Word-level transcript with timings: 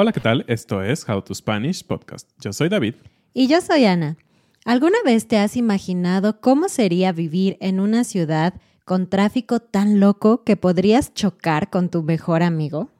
Hola, 0.00 0.12
¿qué 0.12 0.20
tal? 0.20 0.44
Esto 0.46 0.80
es 0.80 1.08
How 1.08 1.22
to 1.22 1.34
Spanish 1.34 1.84
Podcast. 1.84 2.30
Yo 2.38 2.52
soy 2.52 2.68
David. 2.68 2.94
Y 3.34 3.48
yo 3.48 3.60
soy 3.60 3.84
Ana. 3.84 4.16
¿Alguna 4.64 4.98
vez 5.04 5.26
te 5.26 5.38
has 5.38 5.56
imaginado 5.56 6.40
cómo 6.40 6.68
sería 6.68 7.10
vivir 7.10 7.56
en 7.60 7.80
una 7.80 8.04
ciudad 8.04 8.54
con 8.84 9.08
tráfico 9.08 9.58
tan 9.58 9.98
loco 9.98 10.44
que 10.44 10.56
podrías 10.56 11.12
chocar 11.14 11.68
con 11.68 11.88
tu 11.88 12.04
mejor 12.04 12.44
amigo? 12.44 12.90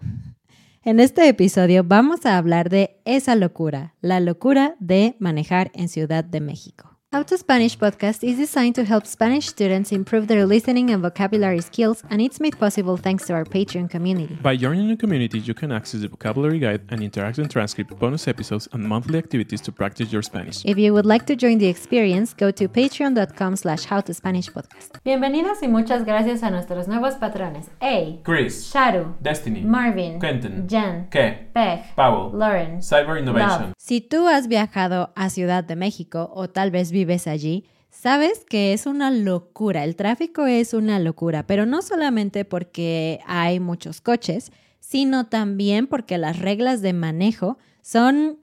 En 0.82 0.98
este 0.98 1.28
episodio 1.28 1.84
vamos 1.84 2.26
a 2.26 2.36
hablar 2.36 2.68
de 2.68 2.98
esa 3.04 3.36
locura, 3.36 3.94
la 4.00 4.18
locura 4.18 4.74
de 4.80 5.14
manejar 5.20 5.70
en 5.74 5.88
Ciudad 5.88 6.24
de 6.24 6.40
México. 6.40 6.87
How 7.10 7.22
to 7.22 7.38
Spanish 7.38 7.78
podcast 7.78 8.22
is 8.22 8.36
designed 8.36 8.74
to 8.74 8.84
help 8.84 9.06
Spanish 9.06 9.46
students 9.46 9.92
improve 9.92 10.28
their 10.28 10.44
listening 10.44 10.90
and 10.90 11.00
vocabulary 11.00 11.62
skills, 11.62 12.02
and 12.10 12.20
it's 12.20 12.38
made 12.38 12.58
possible 12.58 12.98
thanks 12.98 13.24
to 13.28 13.32
our 13.32 13.46
Patreon 13.46 13.88
community. 13.88 14.36
By 14.42 14.56
joining 14.56 14.88
the 14.88 14.96
community, 14.96 15.38
you 15.38 15.54
can 15.54 15.72
access 15.72 16.02
the 16.02 16.08
vocabulary 16.08 16.58
guide 16.58 16.82
and 16.90 17.00
interactive 17.00 17.48
transcript, 17.48 17.98
bonus 17.98 18.28
episodes, 18.28 18.68
and 18.72 18.86
monthly 18.86 19.16
activities 19.16 19.62
to 19.62 19.72
practice 19.72 20.12
your 20.12 20.20
Spanish. 20.20 20.62
If 20.66 20.76
you 20.76 20.92
would 20.92 21.06
like 21.06 21.24
to 21.28 21.34
join 21.34 21.56
the 21.56 21.68
experience, 21.68 22.34
go 22.34 22.50
to 22.50 22.68
patreon.com 22.68 23.56
slash 23.56 23.86
howtospanishpodcast. 23.86 25.02
Bienvenidos 25.02 25.62
y 25.62 25.68
muchas 25.68 26.04
gracias 26.04 26.42
a 26.42 26.50
nuestros 26.50 26.88
nuevos 26.88 27.14
patrones. 27.14 27.70
A. 27.80 28.18
Chris, 28.22 28.70
Sharu. 28.70 29.14
Destiny, 29.22 29.62
Marvin. 29.62 30.20
Quentin, 30.20 30.68
Jen. 30.68 31.06
Ke, 31.08 31.48
Peg. 31.54 31.84
Powell, 31.96 32.32
Lauren. 32.34 32.82
Cyber 32.82 33.18
Innovation. 33.18 33.68
Love. 33.68 33.72
Si 33.78 34.02
tú 34.02 34.26
has 34.28 34.46
viajado 34.46 35.10
a 35.16 35.30
Ciudad 35.30 35.64
de 35.64 35.74
México 35.74 36.30
o 36.34 36.50
tal 36.50 36.70
vez 36.70 36.92
vives 36.98 37.26
allí, 37.26 37.64
sabes 37.90 38.44
que 38.44 38.72
es 38.72 38.86
una 38.86 39.10
locura. 39.10 39.84
El 39.84 39.94
tráfico 39.96 40.46
es 40.46 40.74
una 40.74 40.98
locura, 40.98 41.46
pero 41.46 41.64
no 41.64 41.82
solamente 41.82 42.44
porque 42.44 43.20
hay 43.26 43.60
muchos 43.60 44.00
coches, 44.00 44.50
sino 44.80 45.26
también 45.26 45.86
porque 45.86 46.18
las 46.18 46.38
reglas 46.38 46.82
de 46.82 46.92
manejo 46.92 47.58
son 47.82 48.38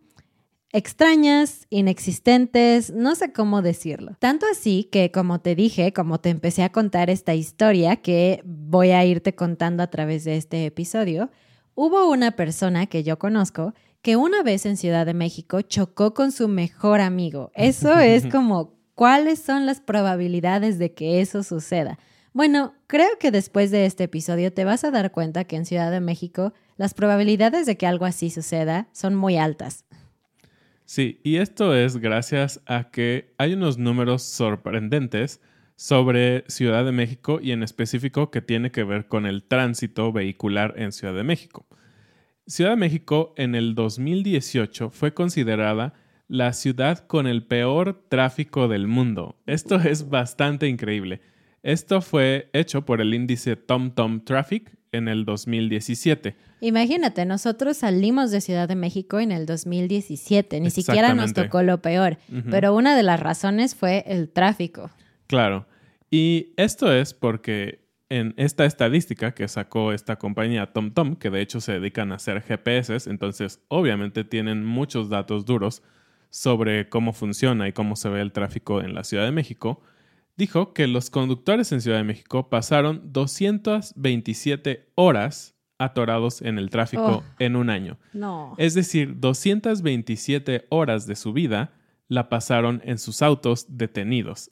extrañas, 0.71 1.67
inexistentes, 1.69 2.91
no 2.91 3.15
sé 3.15 3.31
cómo 3.31 3.61
decirlo. 3.61 4.15
Tanto 4.19 4.45
así 4.51 4.89
que, 4.91 5.11
como 5.11 5.39
te 5.39 5.55
dije, 5.55 5.93
como 5.93 6.19
te 6.19 6.29
empecé 6.29 6.63
a 6.63 6.71
contar 6.71 7.09
esta 7.09 7.33
historia 7.33 7.97
que 7.97 8.41
voy 8.45 8.91
a 8.91 9.05
irte 9.05 9.35
contando 9.35 9.83
a 9.83 9.87
través 9.87 10.23
de 10.23 10.37
este 10.37 10.65
episodio, 10.65 11.29
hubo 11.75 12.09
una 12.09 12.31
persona 12.31 12.87
que 12.87 13.03
yo 13.03 13.19
conozco 13.19 13.73
que 14.05 14.17
una 14.17 14.43
vez 14.43 14.67
en 14.67 14.77
Ciudad 14.77 15.07
de 15.07 15.15
México 15.15 15.61
chocó 15.63 16.13
con 16.13 16.31
su 16.31 16.47
mejor 16.47 17.01
amigo. 17.01 17.51
Eso 17.55 17.97
es 17.97 18.27
como, 18.31 18.77
¿cuáles 18.93 19.39
son 19.39 19.65
las 19.65 19.81
probabilidades 19.81 20.77
de 20.77 20.93
que 20.93 21.21
eso 21.21 21.41
suceda? 21.41 21.97
Bueno, 22.31 22.75
creo 22.85 23.17
que 23.19 23.31
después 23.31 23.71
de 23.71 23.87
este 23.87 24.03
episodio 24.03 24.53
te 24.53 24.63
vas 24.63 24.83
a 24.83 24.91
dar 24.91 25.11
cuenta 25.11 25.45
que 25.45 25.55
en 25.55 25.65
Ciudad 25.65 25.89
de 25.89 26.01
México 26.01 26.53
las 26.77 26.93
probabilidades 26.93 27.65
de 27.65 27.77
que 27.77 27.87
algo 27.87 28.05
así 28.05 28.29
suceda 28.29 28.89
son 28.91 29.15
muy 29.15 29.37
altas. 29.37 29.85
Sí, 30.85 31.19
y 31.23 31.37
esto 31.37 31.73
es 31.73 31.97
gracias 31.97 32.61
a 32.67 32.91
que 32.91 33.33
hay 33.39 33.53
unos 33.53 33.79
números 33.79 34.21
sorprendentes 34.21 35.41
sobre 35.77 36.43
Ciudad 36.47 36.85
de 36.85 36.91
México 36.91 37.39
y 37.41 37.53
en 37.53 37.63
específico 37.63 38.29
que 38.29 38.43
tiene 38.43 38.69
que 38.69 38.83
ver 38.83 39.07
con 39.07 39.25
el 39.25 39.41
tránsito 39.41 40.11
vehicular 40.11 40.75
en 40.77 40.91
Ciudad 40.91 41.15
de 41.15 41.23
México. 41.23 41.65
Ciudad 42.47 42.71
de 42.71 42.75
México 42.75 43.33
en 43.37 43.55
el 43.55 43.73
2018 43.73 44.91
fue 44.91 45.15
considerada 45.15 45.93
la 46.27 46.53
ciudad 46.53 46.99
con 46.99 47.25
el 47.25 47.43
peor 47.43 48.05
tráfico 48.07 48.67
del 48.67 48.85
mundo. 48.87 49.35
Esto 49.47 49.77
es 49.77 50.09
bastante 50.09 50.67
increíble. 50.67 51.21
Esto 51.63 52.01
fue 52.01 52.51
hecho 52.53 52.85
por 52.85 53.01
el 53.01 53.15
índice 53.15 53.55
TomTom 53.55 54.23
Traffic 54.23 54.77
en 54.91 55.07
el 55.07 55.25
2017. 55.25 56.35
Imagínate, 56.61 57.25
nosotros 57.25 57.77
salimos 57.77 58.29
de 58.29 58.41
Ciudad 58.41 58.67
de 58.67 58.75
México 58.75 59.19
en 59.19 59.31
el 59.31 59.47
2017, 59.47 60.59
ni 60.59 60.69
siquiera 60.69 61.15
nos 61.15 61.33
tocó 61.33 61.63
lo 61.63 61.81
peor, 61.81 62.19
pero 62.51 62.75
una 62.75 62.95
de 62.95 63.01
las 63.01 63.19
razones 63.19 63.73
fue 63.73 64.03
el 64.05 64.29
tráfico. 64.29 64.91
Claro. 65.25 65.65
Y 66.11 66.53
esto 66.57 66.93
es 66.93 67.15
porque 67.15 67.84
en 68.09 68.33
esta 68.37 68.65
estadística 68.65 69.33
que 69.33 69.47
sacó 69.47 69.91
esta 69.91 70.17
compañía 70.17 70.71
TomTom, 70.73 71.15
que 71.15 71.29
de 71.29 71.41
hecho 71.41 71.59
se 71.61 71.73
dedican 71.73 72.11
a 72.11 72.15
hacer 72.15 72.41
GPS, 72.41 73.09
entonces 73.09 73.61
obviamente 73.67 74.23
tienen 74.23 74.63
muchos 74.63 75.09
datos 75.09 75.45
duros 75.45 75.81
sobre 76.29 76.87
cómo 76.89 77.13
funciona 77.13 77.67
y 77.67 77.73
cómo 77.73 77.95
se 77.95 78.09
ve 78.09 78.21
el 78.21 78.31
tráfico 78.31 78.81
en 78.81 78.93
la 78.93 79.03
Ciudad 79.03 79.25
de 79.25 79.31
México, 79.31 79.81
dijo 80.37 80.73
que 80.73 80.85
los 80.87 81.09
conductores 81.09 81.71
en 81.71 81.81
Ciudad 81.81 81.97
de 81.97 82.03
México 82.03 82.49
pasaron 82.49 83.13
227 83.13 84.91
horas 84.95 85.55
atorados 85.77 86.41
en 86.41 86.57
el 86.57 86.69
tráfico 86.69 87.03
Oh. 87.05 87.23
en 87.39 87.55
un 87.55 87.69
año. 87.69 87.97
No. 88.13 88.53
Es 88.57 88.73
decir, 88.75 89.19
227 89.19 90.65
horas 90.69 91.05
de 91.07 91.15
su 91.15 91.33
vida 91.33 91.73
la 92.07 92.29
pasaron 92.29 92.81
en 92.85 92.97
sus 92.97 93.21
autos 93.21 93.65
detenidos. 93.77 94.51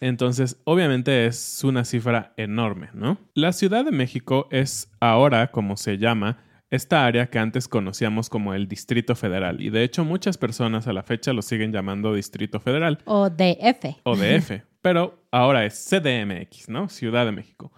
Entonces, 0.00 0.60
obviamente 0.64 1.26
es 1.26 1.62
una 1.64 1.84
cifra 1.84 2.32
enorme, 2.36 2.90
¿no? 2.92 3.18
La 3.34 3.52
Ciudad 3.52 3.84
de 3.84 3.90
México 3.90 4.48
es 4.50 4.90
ahora, 5.00 5.50
como 5.50 5.76
se 5.76 5.98
llama, 5.98 6.38
esta 6.70 7.06
área 7.06 7.28
que 7.28 7.38
antes 7.38 7.68
conocíamos 7.68 8.28
como 8.28 8.52
el 8.52 8.66
Distrito 8.68 9.14
Federal. 9.14 9.60
Y 9.60 9.70
de 9.70 9.84
hecho, 9.84 10.04
muchas 10.04 10.36
personas 10.38 10.88
a 10.88 10.92
la 10.92 11.02
fecha 11.02 11.32
lo 11.32 11.42
siguen 11.42 11.72
llamando 11.72 12.12
Distrito 12.14 12.58
Federal 12.60 12.98
O 13.04 13.30
DF. 13.30 14.00
o 14.02 14.16
DF, 14.16 14.62
pero 14.82 15.22
ahora 15.30 15.64
es 15.64 15.88
CDMX, 15.88 16.68
¿no? 16.68 16.88
Ciudad 16.88 17.24
de 17.26 17.32
México. 17.32 17.72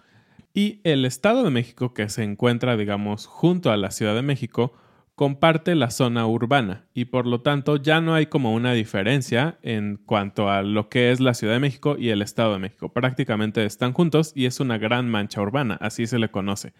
Y 0.53 0.81
el 0.83 1.05
Estado 1.05 1.43
de 1.43 1.51
México, 1.51 1.93
que 1.93 2.09
se 2.09 2.23
encuentra, 2.23 2.75
digamos, 2.75 3.27
junto 3.27 3.71
a 3.71 3.77
la 3.77 3.91
Ciudad 3.91 4.15
de 4.15 4.23
México, 4.23 4.73
comparte 5.17 5.73
la 5.73 5.89
zona 5.89 6.27
urbana 6.27 6.85
y 6.93 7.05
por 7.05 7.25
lo 7.25 7.41
tanto 7.41 7.77
ya 7.77 8.01
no 8.01 8.13
hay 8.13 8.27
como 8.27 8.53
una 8.53 8.73
diferencia 8.73 9.57
en 9.63 9.97
cuanto 10.05 10.47
a 10.47 10.61
lo 10.61 10.89
que 10.89 11.11
es 11.11 11.19
la 11.19 11.33
Ciudad 11.33 11.53
de 11.53 11.59
México 11.59 11.95
y 11.97 12.09
el 12.09 12.21
Estado 12.21 12.53
de 12.53 12.59
México. 12.59 12.93
Prácticamente 12.93 13.65
están 13.65 13.93
juntos 13.93 14.31
y 14.35 14.45
es 14.45 14.59
una 14.59 14.77
gran 14.77 15.09
mancha 15.09 15.41
urbana, 15.41 15.75
así 15.81 16.05
se 16.05 16.19
le 16.19 16.29
conoce. 16.29 16.73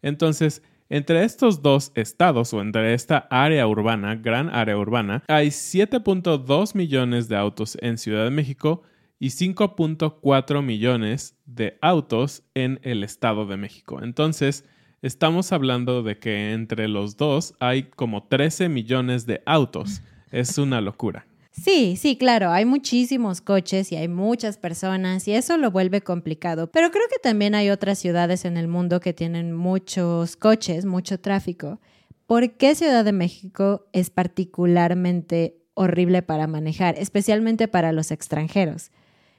Entonces, 0.00 0.62
entre 0.90 1.24
estos 1.24 1.60
dos 1.60 1.90
estados 1.96 2.54
o 2.54 2.60
entre 2.60 2.94
esta 2.94 3.26
área 3.30 3.66
urbana, 3.66 4.14
gran 4.14 4.48
área 4.48 4.78
urbana, 4.78 5.24
hay 5.26 5.48
7.2 5.48 6.76
millones 6.76 7.28
de 7.28 7.34
autos 7.34 7.76
en 7.80 7.98
Ciudad 7.98 8.22
de 8.22 8.30
México 8.30 8.82
y 9.18 9.30
5.4 9.30 10.62
millones 10.62 11.36
de 11.46 11.78
autos 11.82 12.44
en 12.54 12.78
el 12.84 13.02
Estado 13.02 13.44
de 13.44 13.56
México. 13.56 14.00
Entonces, 14.04 14.64
estamos 15.02 15.52
hablando 15.52 16.02
de 16.02 16.18
que 16.18 16.52
entre 16.52 16.88
los 16.88 17.16
dos 17.16 17.54
hay 17.58 17.84
como 17.84 18.22
13 18.22 18.68
millones 18.68 19.26
de 19.26 19.42
autos. 19.44 20.00
Es 20.30 20.56
una 20.56 20.80
locura. 20.80 21.26
Sí, 21.50 21.96
sí, 21.96 22.16
claro, 22.16 22.50
hay 22.50 22.64
muchísimos 22.64 23.42
coches 23.42 23.92
y 23.92 23.96
hay 23.96 24.08
muchas 24.08 24.56
personas 24.56 25.28
y 25.28 25.34
eso 25.34 25.58
lo 25.58 25.70
vuelve 25.70 26.00
complicado. 26.00 26.70
Pero 26.70 26.90
creo 26.90 27.04
que 27.10 27.18
también 27.22 27.54
hay 27.54 27.68
otras 27.68 27.98
ciudades 27.98 28.46
en 28.46 28.56
el 28.56 28.68
mundo 28.68 29.00
que 29.00 29.12
tienen 29.12 29.52
muchos 29.52 30.36
coches, 30.36 30.86
mucho 30.86 31.20
tráfico. 31.20 31.78
¿Por 32.26 32.52
qué 32.52 32.74
Ciudad 32.74 33.04
de 33.04 33.12
México 33.12 33.86
es 33.92 34.08
particularmente 34.08 35.58
horrible 35.74 36.22
para 36.22 36.46
manejar, 36.46 36.94
especialmente 36.96 37.68
para 37.68 37.92
los 37.92 38.10
extranjeros? 38.10 38.90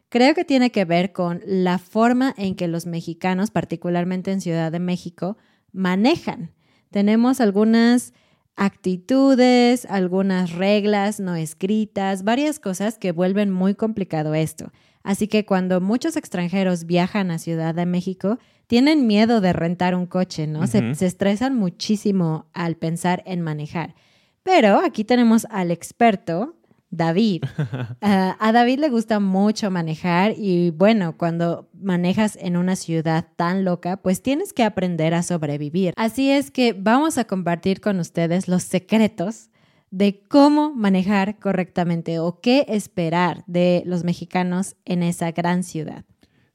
Creo 0.10 0.36
que 0.36 0.46
tiene 0.46 0.70
que 0.70 0.86
ver 0.86 1.12
con 1.12 1.42
la 1.48 1.80
forma 1.80 2.36
en 2.38 2.54
que 2.54 2.68
los 2.68 2.86
mexicanos, 2.86 3.50
particularmente 3.50 4.32
en 4.32 4.42
Ciudad 4.42 4.72
de 4.72 4.78
México, 4.78 5.38
manejan. 5.74 6.52
Tenemos 6.90 7.42
algunas 7.42 8.14
actitudes, 8.56 9.86
algunas 9.90 10.52
reglas 10.52 11.20
no 11.20 11.36
escritas, 11.36 12.24
varias 12.24 12.60
cosas 12.60 12.98
que 12.98 13.12
vuelven 13.12 13.52
muy 13.52 13.76
complicado 13.76 14.34
esto. 14.34 14.72
Así 15.02 15.28
que 15.28 15.46
cuando 15.46 15.82
muchos 15.82 16.16
extranjeros 16.16 16.86
viajan 16.86 17.32
a 17.32 17.40
Ciudad 17.40 17.76
de 17.76 17.86
México, 17.86 18.40
tienen 18.68 19.06
miedo 19.06 19.42
de 19.42 19.52
rentar 19.52 19.96
un 19.96 20.06
coche, 20.06 20.48
¿no? 20.48 20.66
se, 20.68 20.96
se 20.96 21.06
estresan 21.06 21.58
muchísimo 21.58 22.48
al 22.54 22.78
pensar 22.78 23.22
en 23.26 23.42
manejar. 23.42 23.96
Pero 24.44 24.78
aquí 24.78 25.04
tenemos 25.04 25.46
al 25.50 25.72
experto 25.72 26.56
David. 26.94 27.44
Ah, 28.02 28.36
a 28.40 28.52
David 28.52 28.80
le 28.80 28.90
gusta 28.90 29.20
mucho 29.20 29.72
manejar 29.72 30.34
y 30.38 30.72
bueno, 30.72 31.16
cuando 31.18 31.70
manejas 31.84 32.38
en 32.42 32.58
una 32.58 32.76
ciudad 32.76 33.28
tan 33.36 33.64
loca, 33.64 33.98
pues 33.98 34.22
tienes 34.22 34.54
que 34.54 34.64
aprender 34.64 35.14
a 35.14 35.24
sobrevivir. 35.24 35.94
Así 35.96 36.32
es 36.32 36.52
que 36.52 36.74
vamos 36.74 37.18
a 37.18 37.26
compartir 37.26 37.82
con 37.82 38.00
ustedes 38.00 38.48
los 38.48 38.64
secretos 38.64 39.50
de 39.92 40.24
cómo 40.28 40.74
manejar 40.74 41.38
correctamente 41.38 42.18
o 42.18 42.42
qué 42.42 42.66
esperar 42.68 43.44
de 43.46 43.84
los 43.86 44.04
mexicanos 44.04 44.76
en 44.86 45.04
esa 45.04 45.32
gran 45.32 45.64
ciudad. 45.64 46.04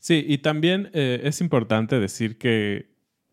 Sí, 0.01 0.25
y 0.27 0.39
también 0.39 0.91
eh, 0.93 1.21
es 1.23 1.41
importante 1.41 2.01
decir 2.01 2.39
que 2.39 2.91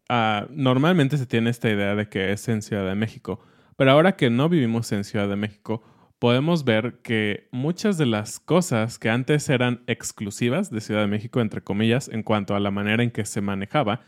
ah, 0.09 0.47
normalmente 0.51 1.17
se 1.17 1.25
tiene 1.25 1.49
esta 1.49 1.69
idea 1.69 1.95
de 1.95 2.07
que 2.07 2.31
es 2.31 2.47
en 2.49 2.61
Ciudad 2.61 2.87
de 2.87 2.93
México, 2.93 3.39
pero 3.77 3.91
ahora 3.91 4.15
que 4.15 4.29
no 4.29 4.47
vivimos 4.47 4.91
en 4.91 5.03
Ciudad 5.03 5.27
de 5.27 5.35
México, 5.35 5.81
podemos 6.19 6.63
ver 6.63 6.99
que 7.03 7.47
muchas 7.51 7.97
de 7.97 8.05
las 8.05 8.39
cosas 8.39 8.99
que 8.99 9.09
antes 9.09 9.49
eran 9.49 9.83
exclusivas 9.87 10.69
de 10.71 10.81
Ciudad 10.81 11.01
de 11.01 11.07
México, 11.07 11.41
entre 11.41 11.61
comillas, 11.61 12.09
en 12.09 12.23
cuanto 12.23 12.55
a 12.55 12.59
la 12.59 12.71
manera 12.71 13.03
en 13.03 13.11
que 13.11 13.25
se 13.25 13.41
manejaba, 13.41 14.01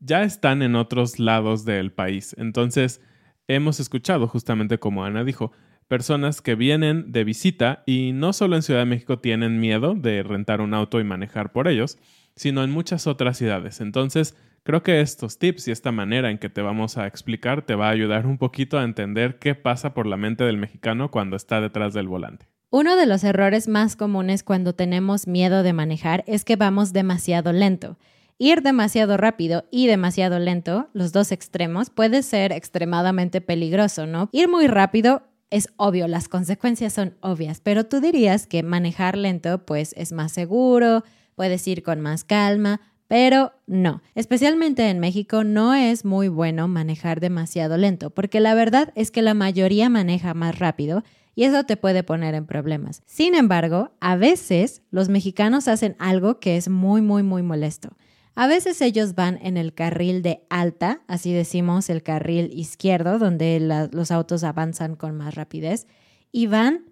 ya 0.00 0.22
están 0.22 0.62
en 0.62 0.74
otros 0.74 1.18
lados 1.18 1.64
del 1.64 1.92
país. 1.92 2.34
Entonces, 2.38 3.00
hemos 3.48 3.80
escuchado, 3.80 4.26
justamente 4.26 4.78
como 4.78 5.04
Ana 5.04 5.24
dijo, 5.24 5.52
personas 5.88 6.40
que 6.40 6.54
vienen 6.54 7.12
de 7.12 7.24
visita 7.24 7.82
y 7.86 8.12
no 8.12 8.32
solo 8.32 8.56
en 8.56 8.62
Ciudad 8.62 8.80
de 8.80 8.86
México 8.86 9.18
tienen 9.18 9.60
miedo 9.60 9.94
de 9.94 10.22
rentar 10.22 10.60
un 10.60 10.74
auto 10.74 11.00
y 11.00 11.04
manejar 11.04 11.52
por 11.52 11.68
ellos, 11.68 11.98
sino 12.36 12.64
en 12.64 12.70
muchas 12.70 13.06
otras 13.06 13.38
ciudades. 13.38 13.80
Entonces, 13.80 14.36
Creo 14.64 14.82
que 14.82 15.02
estos 15.02 15.38
tips 15.38 15.68
y 15.68 15.72
esta 15.72 15.92
manera 15.92 16.30
en 16.30 16.38
que 16.38 16.48
te 16.48 16.62
vamos 16.62 16.96
a 16.96 17.06
explicar 17.06 17.66
te 17.66 17.74
va 17.74 17.88
a 17.88 17.90
ayudar 17.90 18.26
un 18.26 18.38
poquito 18.38 18.78
a 18.78 18.84
entender 18.84 19.38
qué 19.38 19.54
pasa 19.54 19.92
por 19.92 20.06
la 20.06 20.16
mente 20.16 20.42
del 20.44 20.56
mexicano 20.56 21.10
cuando 21.10 21.36
está 21.36 21.60
detrás 21.60 21.92
del 21.92 22.08
volante. 22.08 22.46
Uno 22.70 22.96
de 22.96 23.04
los 23.04 23.24
errores 23.24 23.68
más 23.68 23.94
comunes 23.94 24.42
cuando 24.42 24.74
tenemos 24.74 25.26
miedo 25.26 25.62
de 25.62 25.74
manejar 25.74 26.24
es 26.26 26.46
que 26.46 26.56
vamos 26.56 26.94
demasiado 26.94 27.52
lento. 27.52 27.98
Ir 28.38 28.62
demasiado 28.62 29.18
rápido 29.18 29.66
y 29.70 29.86
demasiado 29.86 30.38
lento, 30.38 30.88
los 30.94 31.12
dos 31.12 31.30
extremos, 31.30 31.90
puede 31.90 32.22
ser 32.22 32.50
extremadamente 32.50 33.42
peligroso, 33.42 34.06
¿no? 34.06 34.30
Ir 34.32 34.48
muy 34.48 34.66
rápido 34.66 35.24
es 35.50 35.68
obvio, 35.76 36.08
las 36.08 36.26
consecuencias 36.26 36.94
son 36.94 37.18
obvias, 37.20 37.60
pero 37.60 37.84
tú 37.84 38.00
dirías 38.00 38.46
que 38.46 38.62
manejar 38.62 39.18
lento 39.18 39.66
pues 39.66 39.94
es 39.98 40.12
más 40.12 40.32
seguro, 40.32 41.04
puedes 41.34 41.68
ir 41.68 41.82
con 41.82 42.00
más 42.00 42.24
calma, 42.24 42.80
pero 43.14 43.52
no, 43.68 44.02
especialmente 44.16 44.90
en 44.90 44.98
México 44.98 45.44
no 45.44 45.72
es 45.72 46.04
muy 46.04 46.26
bueno 46.26 46.66
manejar 46.66 47.20
demasiado 47.20 47.76
lento, 47.76 48.10
porque 48.10 48.40
la 48.40 48.54
verdad 48.54 48.92
es 48.96 49.12
que 49.12 49.22
la 49.22 49.34
mayoría 49.34 49.88
maneja 49.88 50.34
más 50.34 50.58
rápido 50.58 51.04
y 51.36 51.44
eso 51.44 51.62
te 51.62 51.76
puede 51.76 52.02
poner 52.02 52.34
en 52.34 52.44
problemas. 52.44 53.04
Sin 53.06 53.36
embargo, 53.36 53.92
a 54.00 54.16
veces 54.16 54.82
los 54.90 55.10
mexicanos 55.10 55.68
hacen 55.68 55.94
algo 56.00 56.40
que 56.40 56.56
es 56.56 56.68
muy, 56.68 57.02
muy, 57.02 57.22
muy 57.22 57.44
molesto. 57.44 57.90
A 58.34 58.48
veces 58.48 58.80
ellos 58.80 59.14
van 59.14 59.38
en 59.42 59.56
el 59.58 59.74
carril 59.74 60.20
de 60.20 60.44
alta, 60.50 61.02
así 61.06 61.32
decimos 61.32 61.90
el 61.90 62.02
carril 62.02 62.50
izquierdo, 62.52 63.20
donde 63.20 63.60
los 63.92 64.10
autos 64.10 64.42
avanzan 64.42 64.96
con 64.96 65.16
más 65.16 65.36
rapidez, 65.36 65.86
y 66.32 66.48
van 66.48 66.86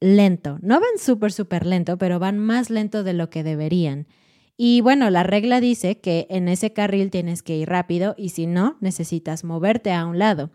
lento. 0.00 0.58
No 0.62 0.80
van 0.80 0.98
súper, 0.98 1.32
súper 1.32 1.66
lento, 1.66 1.98
pero 1.98 2.18
van 2.18 2.38
más 2.38 2.70
lento 2.70 3.04
de 3.04 3.12
lo 3.12 3.28
que 3.28 3.42
deberían. 3.42 4.06
Y 4.56 4.80
bueno, 4.80 5.10
la 5.10 5.22
regla 5.22 5.60
dice 5.60 5.98
que 5.98 6.26
en 6.30 6.48
ese 6.48 6.72
carril 6.72 7.10
tienes 7.10 7.42
que 7.42 7.56
ir 7.56 7.68
rápido 7.68 8.14
y 8.16 8.30
si 8.30 8.46
no, 8.46 8.76
necesitas 8.80 9.44
moverte 9.44 9.92
a 9.92 10.06
un 10.06 10.18
lado. 10.18 10.50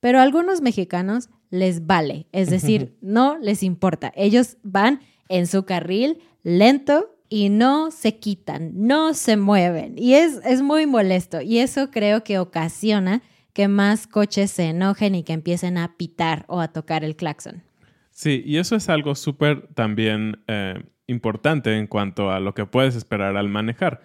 Pero 0.00 0.18
a 0.18 0.22
algunos 0.22 0.62
mexicanos 0.62 1.28
les 1.50 1.86
vale, 1.86 2.26
es 2.32 2.48
decir, 2.48 2.96
no 3.02 3.38
les 3.38 3.62
importa. 3.62 4.12
Ellos 4.16 4.56
van 4.62 5.00
en 5.28 5.46
su 5.46 5.64
carril 5.64 6.18
lento 6.42 7.14
y 7.28 7.50
no 7.50 7.90
se 7.90 8.18
quitan, 8.18 8.72
no 8.74 9.14
se 9.14 9.36
mueven. 9.36 9.94
Y 9.96 10.14
es, 10.14 10.40
es 10.44 10.62
muy 10.62 10.86
molesto 10.86 11.40
y 11.40 11.58
eso 11.58 11.90
creo 11.90 12.24
que 12.24 12.38
ocasiona 12.38 13.22
que 13.52 13.68
más 13.68 14.06
coches 14.06 14.50
se 14.50 14.64
enojen 14.64 15.14
y 15.14 15.24
que 15.24 15.34
empiecen 15.34 15.76
a 15.76 15.96
pitar 15.96 16.46
o 16.48 16.60
a 16.60 16.68
tocar 16.68 17.04
el 17.04 17.16
claxon. 17.16 17.62
Sí, 18.10 18.42
y 18.44 18.58
eso 18.58 18.76
es 18.76 18.88
algo 18.88 19.14
súper 19.14 19.68
también 19.74 20.42
eh, 20.46 20.82
importante 21.06 21.76
en 21.76 21.86
cuanto 21.86 22.30
a 22.30 22.40
lo 22.40 22.54
que 22.54 22.66
puedes 22.66 22.94
esperar 22.96 23.36
al 23.36 23.48
manejar. 23.48 24.02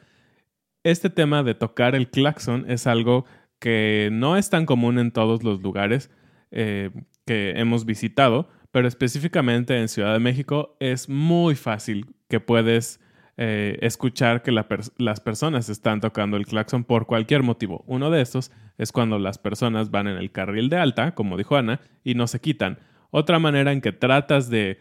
Este 0.83 1.09
tema 1.09 1.43
de 1.43 1.55
tocar 1.55 1.95
el 1.95 2.09
claxon 2.09 2.65
es 2.69 2.87
algo 2.87 3.25
que 3.59 4.09
no 4.11 4.37
es 4.37 4.49
tan 4.49 4.65
común 4.65 4.99
en 4.99 5.11
todos 5.11 5.43
los 5.43 5.61
lugares 5.61 6.11
eh, 6.51 6.91
que 7.25 7.51
hemos 7.57 7.85
visitado, 7.85 8.49
pero 8.71 8.87
específicamente 8.87 9.79
en 9.79 9.87
Ciudad 9.87 10.13
de 10.13 10.19
México 10.19 10.77
es 10.79 11.09
muy 11.09 11.55
fácil 11.55 12.05
que 12.29 12.39
puedes 12.39 12.99
eh, 13.37 13.77
escuchar 13.81 14.41
que 14.41 14.51
las 14.51 15.19
personas 15.19 15.69
están 15.69 16.01
tocando 16.01 16.37
el 16.37 16.45
claxon 16.45 16.83
por 16.83 17.05
cualquier 17.05 17.43
motivo. 17.43 17.83
Uno 17.87 18.09
de 18.09 18.21
estos 18.21 18.51
es 18.77 18.91
cuando 18.91 19.19
las 19.19 19.37
personas 19.37 19.91
van 19.91 20.07
en 20.07 20.17
el 20.17 20.31
carril 20.31 20.69
de 20.69 20.77
alta, 20.77 21.13
como 21.15 21.37
dijo 21.37 21.55
Ana, 21.55 21.81
y 22.03 22.15
no 22.15 22.27
se 22.27 22.39
quitan. 22.39 22.79
Otra 23.11 23.39
manera 23.39 23.71
en 23.71 23.81
que 23.81 23.91
tratas 23.91 24.49
de 24.49 24.79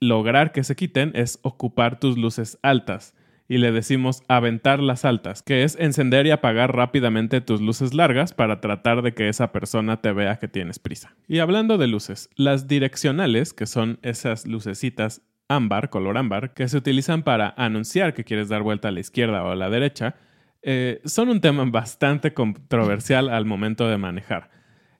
lograr 0.00 0.52
que 0.52 0.64
se 0.64 0.76
quiten 0.76 1.12
es 1.14 1.38
ocupar 1.42 1.98
tus 2.00 2.18
luces 2.18 2.58
altas. 2.62 3.14
Y 3.48 3.58
le 3.58 3.70
decimos 3.70 4.22
aventar 4.26 4.80
las 4.80 5.04
altas, 5.04 5.42
que 5.42 5.62
es 5.62 5.76
encender 5.78 6.26
y 6.26 6.32
apagar 6.32 6.74
rápidamente 6.74 7.40
tus 7.40 7.60
luces 7.60 7.94
largas 7.94 8.34
para 8.34 8.60
tratar 8.60 9.02
de 9.02 9.14
que 9.14 9.28
esa 9.28 9.52
persona 9.52 10.00
te 10.00 10.12
vea 10.12 10.40
que 10.40 10.48
tienes 10.48 10.80
prisa. 10.80 11.14
Y 11.28 11.38
hablando 11.38 11.78
de 11.78 11.86
luces, 11.86 12.28
las 12.34 12.66
direccionales, 12.66 13.52
que 13.52 13.66
son 13.66 14.00
esas 14.02 14.46
lucecitas 14.46 15.22
ámbar, 15.48 15.90
color 15.90 16.18
ámbar, 16.18 16.54
que 16.54 16.68
se 16.68 16.76
utilizan 16.76 17.22
para 17.22 17.54
anunciar 17.56 18.14
que 18.14 18.24
quieres 18.24 18.48
dar 18.48 18.62
vuelta 18.62 18.88
a 18.88 18.90
la 18.90 19.00
izquierda 19.00 19.44
o 19.44 19.50
a 19.50 19.56
la 19.56 19.70
derecha, 19.70 20.16
eh, 20.62 21.00
son 21.04 21.28
un 21.28 21.40
tema 21.40 21.64
bastante 21.66 22.34
controversial 22.34 23.28
al 23.28 23.44
momento 23.44 23.88
de 23.88 23.98
manejar. 23.98 24.50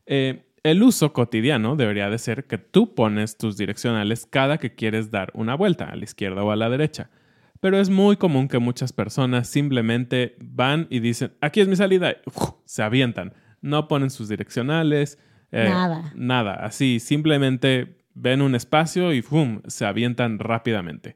Eh, 0.07 0.46
el 0.67 0.83
uso 0.83 1.13
cotidiano 1.13 1.77
debería 1.77 2.11
de 2.11 2.19
ser 2.19 2.47
que 2.47 2.59
tú 2.59 2.93
pones 2.95 3.39
tus 3.39 3.57
direccionales 3.57 4.27
cada 4.27 4.59
que 4.59 4.75
quieres 4.75 5.13
dar 5.13 5.31
una 5.35 5.55
vuelta, 5.55 5.85
a 5.85 5.95
la 5.95 6.03
izquierda 6.03 6.43
o 6.43 6.51
a 6.51 6.57
la 6.57 6.69
derecha. 6.69 7.09
Pero 7.61 7.79
es 7.79 7.89
muy 7.89 8.17
común 8.17 8.49
que 8.49 8.59
muchas 8.59 8.93
personas 8.93 9.49
simplemente 9.49 10.35
van 10.41 10.89
y 10.91 10.99
dicen, 10.99 11.33
aquí 11.41 11.61
es 11.61 11.69
mi 11.69 11.77
salida, 11.77 12.17
se 12.65 12.83
avientan. 12.83 13.33
No 13.63 13.87
ponen 13.87 14.11
sus 14.11 14.29
direccionales. 14.29 15.19
Eh, 15.53 15.69
nada. 15.69 16.13
Nada, 16.17 16.55
así, 16.55 16.99
simplemente 16.99 17.99
ven 18.15 18.43
un 18.43 18.57
espacio 18.57 19.13
y 19.13 19.23
¡fum! 19.23 19.63
se 19.69 19.87
avientan 19.87 20.41
rápidamente. 20.41 21.15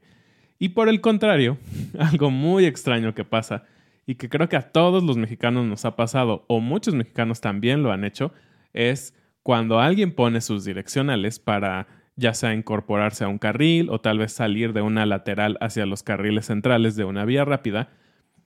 Y 0.59 0.69
por 0.69 0.87
el 0.87 1.01
contrario, 1.01 1.57
algo 1.99 2.31
muy 2.31 2.65
extraño 2.65 3.13
que 3.13 3.25
pasa 3.25 3.65
y 4.07 4.15
que 4.15 4.29
creo 4.29 4.47
que 4.47 4.55
a 4.55 4.71
todos 4.71 5.03
los 5.03 5.17
mexicanos 5.17 5.65
nos 5.65 5.83
ha 5.83 5.97
pasado, 5.97 6.45
o 6.47 6.61
muchos 6.61 6.95
mexicanos 6.95 7.41
también 7.41 7.83
lo 7.83 7.91
han 7.91 8.05
hecho, 8.05 8.33
es 8.73 9.13
cuando 9.43 9.79
alguien 9.79 10.13
pone 10.13 10.41
sus 10.41 10.65
direccionales 10.65 11.39
para 11.39 11.87
ya 12.15 12.33
sea 12.33 12.53
incorporarse 12.53 13.23
a 13.23 13.27
un 13.27 13.37
carril 13.37 13.89
o 13.89 13.99
tal 13.99 14.19
vez 14.19 14.31
salir 14.31 14.73
de 14.73 14.81
una 14.81 15.05
lateral 15.05 15.57
hacia 15.61 15.85
los 15.85 16.03
carriles 16.03 16.45
centrales 16.45 16.95
de 16.95 17.03
una 17.03 17.25
vía 17.25 17.45
rápida, 17.45 17.89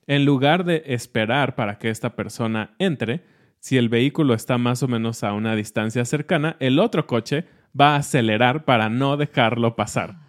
en 0.07 0.23
lugar 0.23 0.65
de 0.65 0.83
esperar 0.87 1.55
para 1.55 1.77
que 1.77 1.89
esta 1.89 2.15
persona 2.15 2.75
entre, 2.79 3.23
si 3.59 3.77
el 3.77 3.89
vehículo 3.89 4.33
está 4.33 4.57
más 4.57 4.83
o 4.83 4.87
menos 4.87 5.23
a 5.23 5.33
una 5.33 5.55
distancia 5.55 6.05
cercana, 6.05 6.55
el 6.59 6.79
otro 6.79 7.07
coche 7.07 7.45
va 7.79 7.95
a 7.95 7.97
acelerar 7.97 8.65
para 8.65 8.89
no 8.89 9.17
dejarlo 9.17 9.75
pasar. 9.75 10.19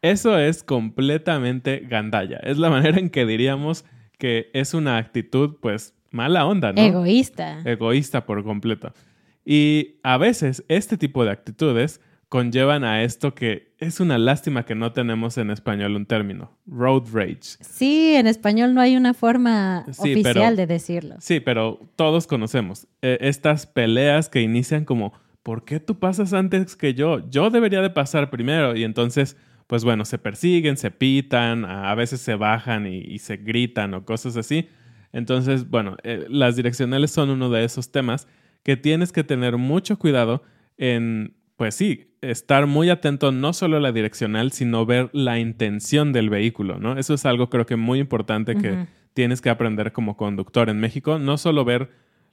Eso 0.00 0.38
es 0.38 0.62
completamente 0.62 1.80
gandalla. 1.80 2.38
Es 2.42 2.58
la 2.58 2.70
manera 2.70 2.98
en 2.98 3.10
que 3.10 3.26
diríamos 3.26 3.84
que 4.18 4.50
es 4.54 4.72
una 4.72 4.96
actitud, 4.96 5.56
pues, 5.60 5.94
mala 6.10 6.46
onda, 6.46 6.72
¿no? 6.72 6.80
Egoísta. 6.80 7.60
Egoísta 7.64 8.24
por 8.24 8.44
completo. 8.44 8.94
Y 9.44 9.96
a 10.02 10.16
veces 10.16 10.64
este 10.68 10.96
tipo 10.96 11.24
de 11.24 11.30
actitudes 11.30 12.00
conllevan 12.28 12.82
a 12.82 13.04
esto 13.04 13.34
que 13.34 13.74
es 13.78 14.00
una 14.00 14.18
lástima 14.18 14.64
que 14.64 14.74
no 14.74 14.92
tenemos 14.92 15.38
en 15.38 15.50
español 15.50 15.94
un 15.94 16.04
término, 16.04 16.58
road 16.66 17.04
rage. 17.12 17.58
Sí, 17.60 18.14
en 18.16 18.26
español 18.26 18.74
no 18.74 18.80
hay 18.80 18.96
una 18.96 19.14
forma 19.14 19.84
oficial 19.98 20.56
de 20.56 20.66
decirlo. 20.66 21.14
Sí, 21.20 21.38
pero 21.38 21.78
todos 21.94 22.26
conocemos 22.26 22.88
eh, 23.02 23.18
estas 23.20 23.66
peleas 23.66 24.28
que 24.28 24.40
inician 24.40 24.84
como, 24.84 25.12
¿por 25.44 25.64
qué 25.64 25.78
tú 25.78 25.98
pasas 25.98 26.32
antes 26.32 26.74
que 26.74 26.94
yo? 26.94 27.28
Yo 27.30 27.50
debería 27.50 27.82
de 27.82 27.90
pasar 27.90 28.30
primero 28.30 28.74
y 28.74 28.82
entonces, 28.82 29.36
pues 29.68 29.84
bueno, 29.84 30.04
se 30.04 30.18
persiguen, 30.18 30.76
se 30.76 30.90
pitan, 30.90 31.64
a 31.64 31.94
veces 31.94 32.20
se 32.20 32.34
bajan 32.34 32.86
y, 32.86 33.18
se 33.20 33.36
gritan 33.36 33.94
o 33.94 34.04
cosas 34.04 34.36
así. 34.36 34.68
Entonces, 35.12 35.70
bueno, 35.70 35.96
eh, 36.02 36.26
las 36.28 36.56
direccionales 36.56 37.12
son 37.12 37.30
uno 37.30 37.48
de 37.48 37.64
esos 37.64 37.92
temas 37.92 38.26
que 38.64 38.76
tienes 38.76 39.12
que 39.12 39.22
tener 39.22 39.56
mucho 39.56 39.96
cuidado 39.98 40.42
en 40.76 41.36
pues 41.56 41.76
sí, 41.76 42.16
estar 42.20 42.66
muy 42.66 42.90
atento 42.90 43.30
no 43.30 43.52
solo 43.52 43.76
a 43.76 43.80
la 43.80 43.92
direccional, 43.92 44.50
sino 44.50 44.86
ver 44.86 45.10
la 45.12 45.38
intención 45.38 46.12
del 46.12 46.28
vehículo, 46.28 46.78
¿no? 46.78 46.98
Eso 46.98 47.14
es 47.14 47.24
algo 47.26 47.48
creo 47.48 47.64
que 47.64 47.76
muy 47.76 48.00
importante 48.00 48.56
que 48.56 48.86
tienes 49.12 49.40
que 49.40 49.50
aprender 49.50 49.92
como 49.92 50.16
conductor 50.16 50.68
en 50.68 50.80
México, 50.80 51.18
no 51.18 51.38
solo 51.38 51.64
ver 51.64 51.90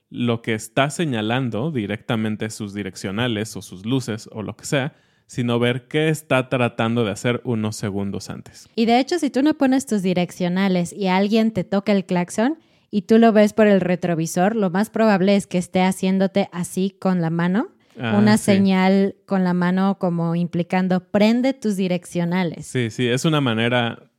lo 0.10 0.42
que 0.42 0.54
está 0.54 0.90
señalando 0.90 1.72
directamente 1.72 2.50
sus 2.50 2.74
direccionales 2.74 3.56
o 3.56 3.62
sus 3.62 3.86
luces 3.86 4.28
o 4.32 4.42
lo 4.42 4.56
que 4.58 4.66
sea, 4.66 4.96
sino 5.28 5.60
ver 5.60 5.88
qué 5.88 6.10
está 6.10 6.50
tratando 6.50 7.06
de 7.06 7.12
hacer 7.12 7.42
unos 7.46 7.76
segundos 7.76 8.30
antes. 8.30 8.68
Y 8.76 8.86
de 8.86 9.00
hecho, 9.00 9.20
si 9.20 9.30
tú 9.30 9.44
no 9.44 9.54
pones 9.54 9.86
tus 9.86 10.02
direccionales 10.02 10.92
y 10.92 11.08
alguien 11.08 11.52
te 11.52 11.64
toca 11.64 11.92
el 11.94 12.06
claxon 12.06 12.58
y 12.92 13.04
tú 13.04 13.18
lo 13.18 13.32
ves 13.32 13.54
por 13.54 13.66
el 13.66 13.82
retrovisor, 13.82 14.56
lo 14.56 14.70
más 14.70 14.92
probable 14.92 15.36
es 15.36 15.48
que 15.48 15.58
esté 15.58 15.82
haciéndote 15.82 16.50
así 16.52 16.96
con 17.00 17.22
la 17.22 17.32
mano 17.32 17.72
Ah, 18.00 18.18
una 18.18 18.38
señal 18.38 19.16
con 19.26 19.44
la 19.44 19.54
mano 19.54 19.98
como 20.00 20.36
implicando 20.36 21.12
prende 21.12 21.54
tus 21.54 21.76
direccionales. 21.76 22.66
Sí, 22.66 22.90
sí, 22.90 23.08
es 23.08 23.26
una 23.26 23.42
manera, 23.42 24.12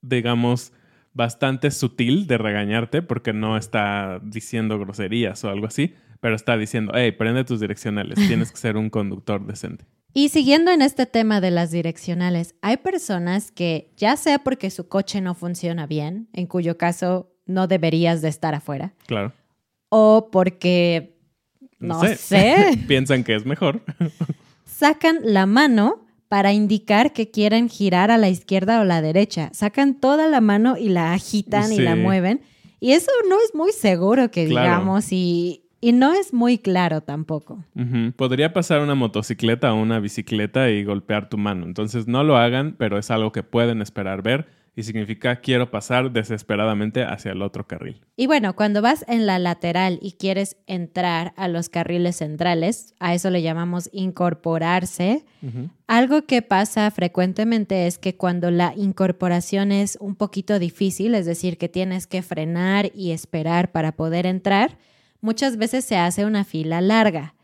digamos, 0.00 0.72
bastante 1.12 1.70
sutil 1.70 2.26
de 2.26 2.38
regañarte 2.38 3.02
porque 3.02 3.32
no 3.32 3.56
está 3.56 4.20
diciendo 4.24 4.78
groserías 4.78 5.44
o 5.44 5.50
algo 5.50 5.66
así, 5.66 5.94
pero 6.20 6.34
está 6.34 6.56
diciendo, 6.56 6.92
hey, 6.94 7.12
prende 7.12 7.44
tus 7.44 7.60
direccionales, 7.60 8.16
tienes 8.28 8.50
que 8.50 8.58
ser 8.58 8.76
un 8.76 8.90
conductor 8.90 9.46
decente. 9.46 9.84
Y 10.14 10.28
siguiendo 10.28 10.70
en 10.70 10.82
este 10.82 11.06
tema 11.06 11.40
de 11.40 11.50
las 11.50 11.70
direccionales, 11.70 12.54
hay 12.60 12.78
personas 12.78 13.50
que, 13.50 13.92
ya 13.96 14.16
sea 14.16 14.40
porque 14.40 14.70
su 14.70 14.88
coche 14.88 15.22
no 15.22 15.34
funciona 15.34 15.86
bien, 15.86 16.28
en 16.34 16.46
cuyo 16.46 16.76
caso 16.76 17.31
no 17.52 17.66
deberías 17.66 18.22
de 18.22 18.28
estar 18.28 18.54
afuera. 18.54 18.92
Claro. 19.06 19.32
O 19.88 20.28
porque 20.32 21.12
no, 21.82 22.00
sé. 22.16 22.78
Piensan 22.88 23.24
que 23.24 23.34
es 23.34 23.44
mejor. 23.44 23.82
Sacan 24.64 25.18
la 25.22 25.46
mano 25.46 26.06
para 26.28 26.52
indicar 26.52 27.12
que 27.12 27.30
quieren 27.30 27.68
girar 27.68 28.10
a 28.10 28.16
la 28.16 28.28
izquierda 28.28 28.80
o 28.80 28.84
la 28.84 29.02
derecha. 29.02 29.50
Sacan 29.52 30.00
toda 30.00 30.28
la 30.28 30.40
mano 30.40 30.78
y 30.78 30.88
la 30.88 31.12
agitan 31.12 31.72
y 31.72 31.78
la 31.78 31.94
mueven. 31.96 32.40
Y 32.80 32.92
eso 32.92 33.10
no 33.28 33.36
es 33.44 33.54
muy 33.54 33.72
seguro 33.72 34.30
que 34.30 34.46
digamos 34.46 35.12
y, 35.12 35.64
y, 35.80 35.92
no 35.92 36.14
es 36.14 36.32
muy 36.32 36.58
claro 36.58 37.02
tampoco. 37.02 37.62
Podría 38.16 38.52
pasar 38.52 38.80
una 38.80 38.94
motocicleta 38.94 39.72
o 39.72 39.80
una 39.80 40.00
bicicleta 40.00 40.70
y 40.70 40.84
golpear 40.84 41.28
tu 41.28 41.36
mano. 41.36 41.66
Entonces 41.66 42.08
no 42.08 42.24
lo 42.24 42.36
hagan, 42.36 42.76
pero 42.78 42.98
es 42.98 43.10
algo 43.10 43.30
que 43.30 43.42
pueden 43.42 43.82
esperar 43.82 44.22
ver 44.22 44.48
y 44.74 44.84
significa 44.84 45.36
quiero 45.36 45.70
pasar 45.70 46.12
desesperadamente 46.12 47.04
hacia 47.04 47.32
el 47.32 47.42
otro 47.42 47.66
carril. 47.66 48.00
Y 48.16 48.26
bueno, 48.26 48.56
cuando 48.56 48.80
vas 48.80 49.04
en 49.06 49.26
la 49.26 49.38
lateral 49.38 49.98
y 50.00 50.12
quieres 50.12 50.56
entrar 50.66 51.34
a 51.36 51.48
los 51.48 51.68
carriles 51.68 52.16
centrales, 52.16 52.94
a 52.98 53.14
eso 53.14 53.28
le 53.30 53.42
llamamos 53.42 53.90
incorporarse. 53.92 55.24
Algo 55.86 56.24
que 56.24 56.40
pasa 56.40 56.90
frecuentemente 56.90 57.86
es 57.86 57.98
que 57.98 58.16
cuando 58.16 58.50
la 58.50 58.72
incorporación 58.76 59.72
es 59.72 59.98
un 60.00 60.14
poquito 60.14 60.58
difícil, 60.58 61.14
es 61.14 61.26
decir, 61.26 61.58
que 61.58 61.68
tienes 61.68 62.06
que 62.06 62.22
frenar 62.22 62.90
y 62.94 63.10
esperar 63.10 63.72
para 63.72 63.92
poder 63.92 64.24
entrar, 64.24 64.78
muchas 65.20 65.58
veces 65.58 65.84
se 65.84 65.96
hace 65.96 66.24
una 66.24 66.44
fila 66.44 66.80
larga. 66.80 67.34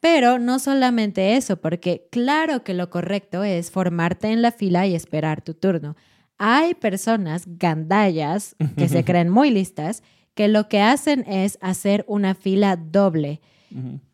Pero 0.00 0.38
no 0.38 0.58
solamente 0.58 1.36
eso, 1.36 1.56
porque 1.56 2.06
claro 2.12 2.62
que 2.62 2.74
lo 2.74 2.88
correcto 2.88 3.42
es 3.42 3.70
formarte 3.70 4.28
en 4.28 4.42
la 4.42 4.52
fila 4.52 4.86
y 4.86 4.94
esperar 4.94 5.42
tu 5.42 5.54
turno. 5.54 5.96
Hay 6.38 6.74
personas 6.74 7.44
gandallas 7.46 8.56
que 8.76 8.88
se 8.88 9.04
creen 9.04 9.28
muy 9.28 9.50
listas 9.50 10.02
que 10.34 10.46
lo 10.46 10.68
que 10.68 10.80
hacen 10.80 11.24
es 11.26 11.58
hacer 11.60 12.04
una 12.06 12.36
fila 12.36 12.76
doble 12.76 13.40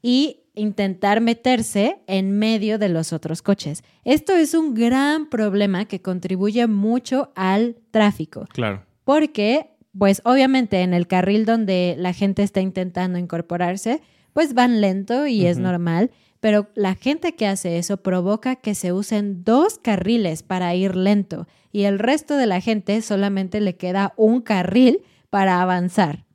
y 0.00 0.40
intentar 0.54 1.20
meterse 1.20 1.98
en 2.06 2.38
medio 2.38 2.78
de 2.78 2.88
los 2.88 3.12
otros 3.12 3.42
coches. 3.42 3.84
Esto 4.04 4.34
es 4.34 4.54
un 4.54 4.74
gran 4.74 5.28
problema 5.28 5.84
que 5.84 6.00
contribuye 6.00 6.66
mucho 6.66 7.30
al 7.34 7.76
tráfico. 7.90 8.46
Claro. 8.52 8.82
Porque, 9.04 9.70
pues 9.96 10.22
obviamente 10.24 10.80
en 10.80 10.94
el 10.94 11.06
carril 11.06 11.44
donde 11.44 11.94
la 11.98 12.14
gente 12.14 12.42
está 12.42 12.60
intentando 12.60 13.18
incorporarse, 13.18 14.00
pues 14.32 14.54
van 14.54 14.80
lento 14.80 15.26
y 15.26 15.46
es 15.46 15.58
normal 15.58 16.10
pero 16.44 16.68
la 16.74 16.94
gente 16.94 17.36
que 17.36 17.46
hace 17.46 17.78
eso 17.78 18.02
provoca 18.02 18.56
que 18.56 18.74
se 18.74 18.92
usen 18.92 19.44
dos 19.44 19.78
carriles 19.78 20.42
para 20.42 20.74
ir 20.74 20.94
lento 20.94 21.48
y 21.72 21.84
el 21.84 21.98
resto 21.98 22.36
de 22.36 22.44
la 22.44 22.60
gente 22.60 23.00
solamente 23.00 23.62
le 23.62 23.76
queda 23.76 24.12
un 24.18 24.42
carril 24.42 25.00
para 25.30 25.62
avanzar. 25.62 26.26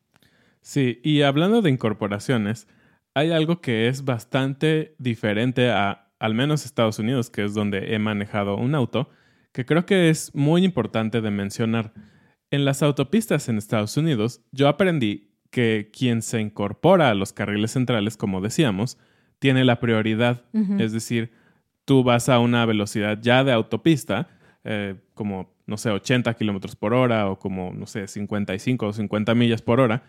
Sí, 0.61 0.99
y 1.03 1.21
hablando 1.21 1.61
de 1.61 1.69
incorporaciones, 1.69 2.67
hay 3.13 3.29
algo 3.29 3.61
que 3.61 3.87
es 3.87 4.03
bastante 4.03 4.95
diferente 4.97 5.69
a 5.69 6.11
al 6.17 6.33
menos 6.33 6.65
Estados 6.65 6.97
Unidos, 6.97 7.29
que 7.29 7.45
es 7.45 7.53
donde 7.53 7.93
he 7.93 7.99
manejado 7.99 8.57
un 8.57 8.73
auto, 8.73 9.11
que 9.51 9.67
creo 9.67 9.85
que 9.85 10.09
es 10.09 10.33
muy 10.33 10.65
importante 10.65 11.21
de 11.21 11.29
mencionar. 11.29 11.93
En 12.49 12.65
las 12.65 12.81
autopistas 12.81 13.47
en 13.47 13.59
Estados 13.59 13.95
Unidos, 13.95 14.41
yo 14.51 14.69
aprendí 14.69 15.35
que 15.51 15.91
quien 15.93 16.23
se 16.23 16.41
incorpora 16.41 17.11
a 17.11 17.13
los 17.13 17.31
carriles 17.31 17.73
centrales, 17.73 18.17
como 18.17 18.41
decíamos, 18.41 18.97
tiene 19.39 19.65
la 19.65 19.79
prioridad. 19.79 20.43
Es 20.77 20.91
decir, 20.91 21.31
tú 21.85 22.03
vas 22.03 22.29
a 22.29 22.39
una 22.39 22.65
velocidad 22.65 23.19
ya 23.21 23.43
de 23.43 23.51
autopista, 23.51 24.29
eh, 24.63 24.95
como, 25.13 25.55
no 25.65 25.77
sé, 25.77 25.89
80 25.89 26.33
kilómetros 26.35 26.75
por 26.75 26.93
hora 26.93 27.29
o 27.29 27.39
como, 27.39 27.73
no 27.73 27.87
sé, 27.87 28.07
55 28.07 28.87
o 28.87 28.93
50 28.93 29.33
millas 29.35 29.61
por 29.61 29.79
hora, 29.79 30.03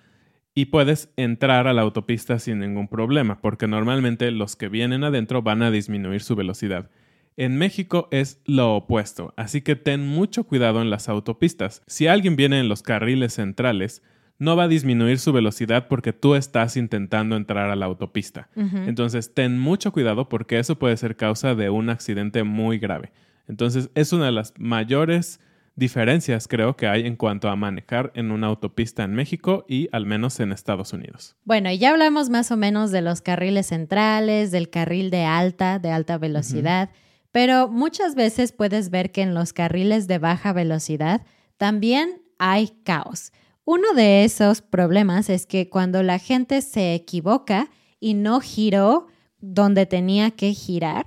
y 0.54 0.66
puedes 0.66 1.12
entrar 1.16 1.68
a 1.68 1.72
la 1.72 1.82
autopista 1.82 2.38
sin 2.38 2.58
ningún 2.58 2.88
problema, 2.88 3.40
porque 3.40 3.68
normalmente 3.68 4.30
los 4.32 4.56
que 4.56 4.68
vienen 4.68 5.04
adentro 5.04 5.42
van 5.42 5.62
a 5.62 5.70
disminuir 5.70 6.22
su 6.22 6.34
velocidad. 6.34 6.90
En 7.36 7.56
México 7.56 8.08
es 8.10 8.42
lo 8.44 8.74
opuesto, 8.74 9.32
así 9.36 9.62
que 9.62 9.76
ten 9.76 10.06
mucho 10.06 10.44
cuidado 10.44 10.82
en 10.82 10.90
las 10.90 11.08
autopistas. 11.08 11.82
Si 11.86 12.08
alguien 12.08 12.36
viene 12.36 12.58
en 12.58 12.68
los 12.68 12.82
carriles 12.82 13.34
centrales, 13.34 14.02
no 14.40 14.56
va 14.56 14.64
a 14.64 14.68
disminuir 14.68 15.18
su 15.18 15.32
velocidad 15.32 15.86
porque 15.86 16.12
tú 16.12 16.34
estás 16.34 16.76
intentando 16.76 17.36
entrar 17.36 17.70
a 17.70 17.76
la 17.76 17.86
autopista. 17.86 18.48
Entonces, 18.56 19.32
ten 19.34 19.58
mucho 19.58 19.92
cuidado 19.92 20.28
porque 20.28 20.58
eso 20.58 20.78
puede 20.78 20.96
ser 20.96 21.14
causa 21.14 21.54
de 21.54 21.70
un 21.70 21.90
accidente 21.90 22.42
muy 22.42 22.78
grave. 22.78 23.12
Entonces, 23.46 23.90
es 23.94 24.12
una 24.12 24.26
de 24.26 24.32
las 24.32 24.54
mayores 24.58 25.40
diferencias 25.76 26.48
creo 26.48 26.76
que 26.76 26.88
hay 26.88 27.06
en 27.06 27.16
cuanto 27.16 27.48
a 27.48 27.56
manejar 27.56 28.12
en 28.14 28.30
una 28.32 28.48
autopista 28.48 29.04
en 29.04 29.14
México 29.14 29.64
y 29.68 29.88
al 29.92 30.06
menos 30.06 30.40
en 30.40 30.52
Estados 30.52 30.92
Unidos. 30.92 31.36
Bueno, 31.44 31.70
y 31.70 31.78
ya 31.78 31.90
hablamos 31.90 32.30
más 32.30 32.50
o 32.50 32.56
menos 32.56 32.90
de 32.90 33.02
los 33.02 33.20
carriles 33.20 33.66
centrales, 33.66 34.50
del 34.50 34.70
carril 34.70 35.10
de 35.10 35.24
alta, 35.24 35.78
de 35.78 35.90
alta 35.90 36.18
velocidad, 36.18 36.90
pero 37.30 37.68
muchas 37.68 38.14
veces 38.14 38.52
puedes 38.52 38.90
ver 38.90 39.12
que 39.12 39.22
en 39.22 39.34
los 39.34 39.52
carriles 39.52 40.08
de 40.08 40.18
baja 40.18 40.52
velocidad 40.52 41.22
también 41.56 42.22
hay 42.38 42.68
caos. 42.84 43.32
Uno 43.64 43.92
de 43.94 44.24
esos 44.24 44.62
problemas 44.62 45.28
es 45.30 45.46
que 45.46 45.68
cuando 45.68 46.02
la 46.02 46.18
gente 46.18 46.62
se 46.62 46.94
equivoca 46.94 47.70
y 48.00 48.14
no 48.14 48.40
giró 48.40 49.06
donde 49.40 49.86
tenía 49.86 50.30
que 50.30 50.52
girar, 50.54 51.06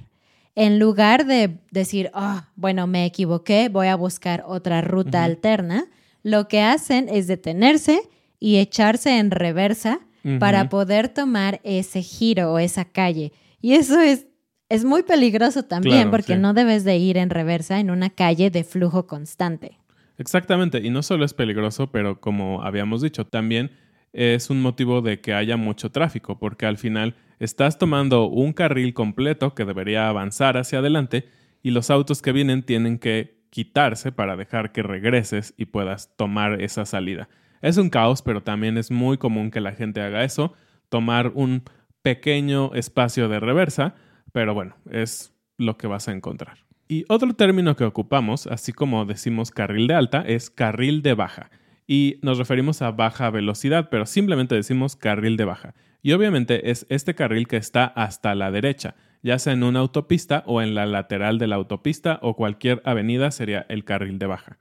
en 0.56 0.80
lugar 0.80 1.26
de 1.26 1.60
decir, 1.72 2.12
oh, 2.14 2.42
bueno, 2.56 2.86
me 2.88 3.06
equivoqué, 3.06 3.70
voy 3.70 3.88
a 3.88 3.96
buscar 3.96 4.44
otra 4.46 4.82
ruta 4.82 5.24
alterna, 5.24 5.86
lo 6.22 6.48
que 6.48 6.62
hacen 6.62 7.10
es 7.10 7.28
detenerse 7.28 8.02
y 8.40 8.58
echarse 8.58 9.18
en 9.18 9.32
reversa 9.32 10.00
para 10.40 10.70
poder 10.70 11.10
tomar 11.10 11.60
ese 11.64 12.02
giro 12.02 12.54
o 12.54 12.60
esa 12.60 12.86
calle. 12.86 13.34
Y 13.62 13.74
eso 13.74 14.00
es, 14.00 14.28
es 14.70 14.86
muy 14.86 15.04
peligroso 15.04 15.64
también 15.64 15.96
Claro, 15.96 16.12
porque 16.12 16.36
sí. 16.36 16.40
no 16.40 16.54
debes 16.54 16.86
de 16.86 16.98
ir 16.98 17.18
en 17.18 17.30
reversa 17.30 17.80
en 17.80 17.92
una 17.92 18.10
calle 18.10 18.50
de 18.50 18.64
flujo 18.64 19.06
constante. 19.06 19.80
Exactamente, 20.18 20.80
y 20.80 20.90
no 20.90 21.02
solo 21.02 21.26
es 21.26 21.34
peligroso, 21.34 21.92
pero 21.92 22.22
como 22.22 22.64
habíamos 22.64 23.02
dicho, 23.02 23.26
también 23.26 23.72
es 24.14 24.50
un 24.52 24.62
motivo 24.62 25.02
de 25.02 25.22
que 25.22 25.34
haya 25.34 25.58
mucho 25.58 25.92
tráfico, 25.92 26.38
porque 26.38 26.68
al 26.68 26.78
final 26.78 27.16
estás 27.40 27.80
tomando 27.80 28.28
un 28.28 28.54
carril 28.54 28.94
completo 28.94 29.56
que 29.56 29.66
debería 29.66 30.08
avanzar 30.08 30.56
hacia 30.58 30.80
adelante 30.80 31.28
y 31.64 31.72
los 31.72 31.90
autos 31.90 32.22
que 32.22 32.32
vienen 32.32 32.62
tienen 32.64 33.00
que 33.00 33.44
quitarse 33.50 34.12
para 34.12 34.36
dejar 34.36 34.72
que 34.72 34.84
regreses 34.84 35.54
y 35.58 35.66
puedas 35.66 36.16
tomar 36.16 36.62
esa 36.62 36.86
salida. 36.86 37.28
Es 37.62 37.78
un 37.78 37.90
caos, 37.90 38.22
pero 38.22 38.44
también 38.44 38.78
es 38.78 38.92
muy 38.92 39.18
común 39.18 39.50
que 39.50 39.62
la 39.62 39.74
gente 39.74 40.02
haga 40.02 40.24
eso, 40.24 40.54
tomar 40.90 41.32
un 41.34 41.64
pequeño 42.02 42.74
espacio 42.76 43.30
de 43.30 43.40
reversa, 43.40 43.96
pero 44.32 44.54
bueno, 44.54 44.76
es 44.92 45.34
lo 45.58 45.78
que 45.78 45.88
vas 45.88 46.08
a 46.08 46.12
encontrar. 46.12 46.58
Y 46.94 47.06
otro 47.10 47.34
término 47.34 47.76
que 47.76 47.86
ocupamos, 47.86 48.46
así 48.46 48.72
como 48.72 49.06
decimos 49.06 49.50
carril 49.50 49.88
de 49.88 49.96
alta, 49.96 50.22
es 50.22 50.52
carril 50.52 51.02
de 51.02 51.16
baja. 51.16 51.50
Y 51.88 52.20
nos 52.22 52.38
referimos 52.38 52.84
a 52.84 52.92
baja 52.92 53.32
velocidad, 53.32 53.90
pero 53.90 54.06
simplemente 54.06 54.54
decimos 54.54 54.96
carril 54.96 55.36
de 55.36 55.46
baja. 55.46 55.74
Y 56.04 56.12
obviamente 56.12 56.70
es 56.70 56.86
este 56.90 57.16
carril 57.16 57.48
que 57.48 57.58
está 57.58 57.86
hasta 57.86 58.36
la 58.36 58.52
derecha, 58.52 58.94
ya 59.24 59.40
sea 59.40 59.54
en 59.54 59.64
una 59.64 59.80
autopista 59.80 60.44
o 60.46 60.62
en 60.62 60.76
la 60.76 60.86
lateral 60.86 61.40
de 61.40 61.48
la 61.48 61.56
autopista 61.56 62.20
o 62.22 62.36
cualquier 62.36 62.80
avenida 62.86 63.32
sería 63.32 63.66
el 63.70 63.86
carril 63.86 64.20
de 64.20 64.28
baja. 64.28 64.60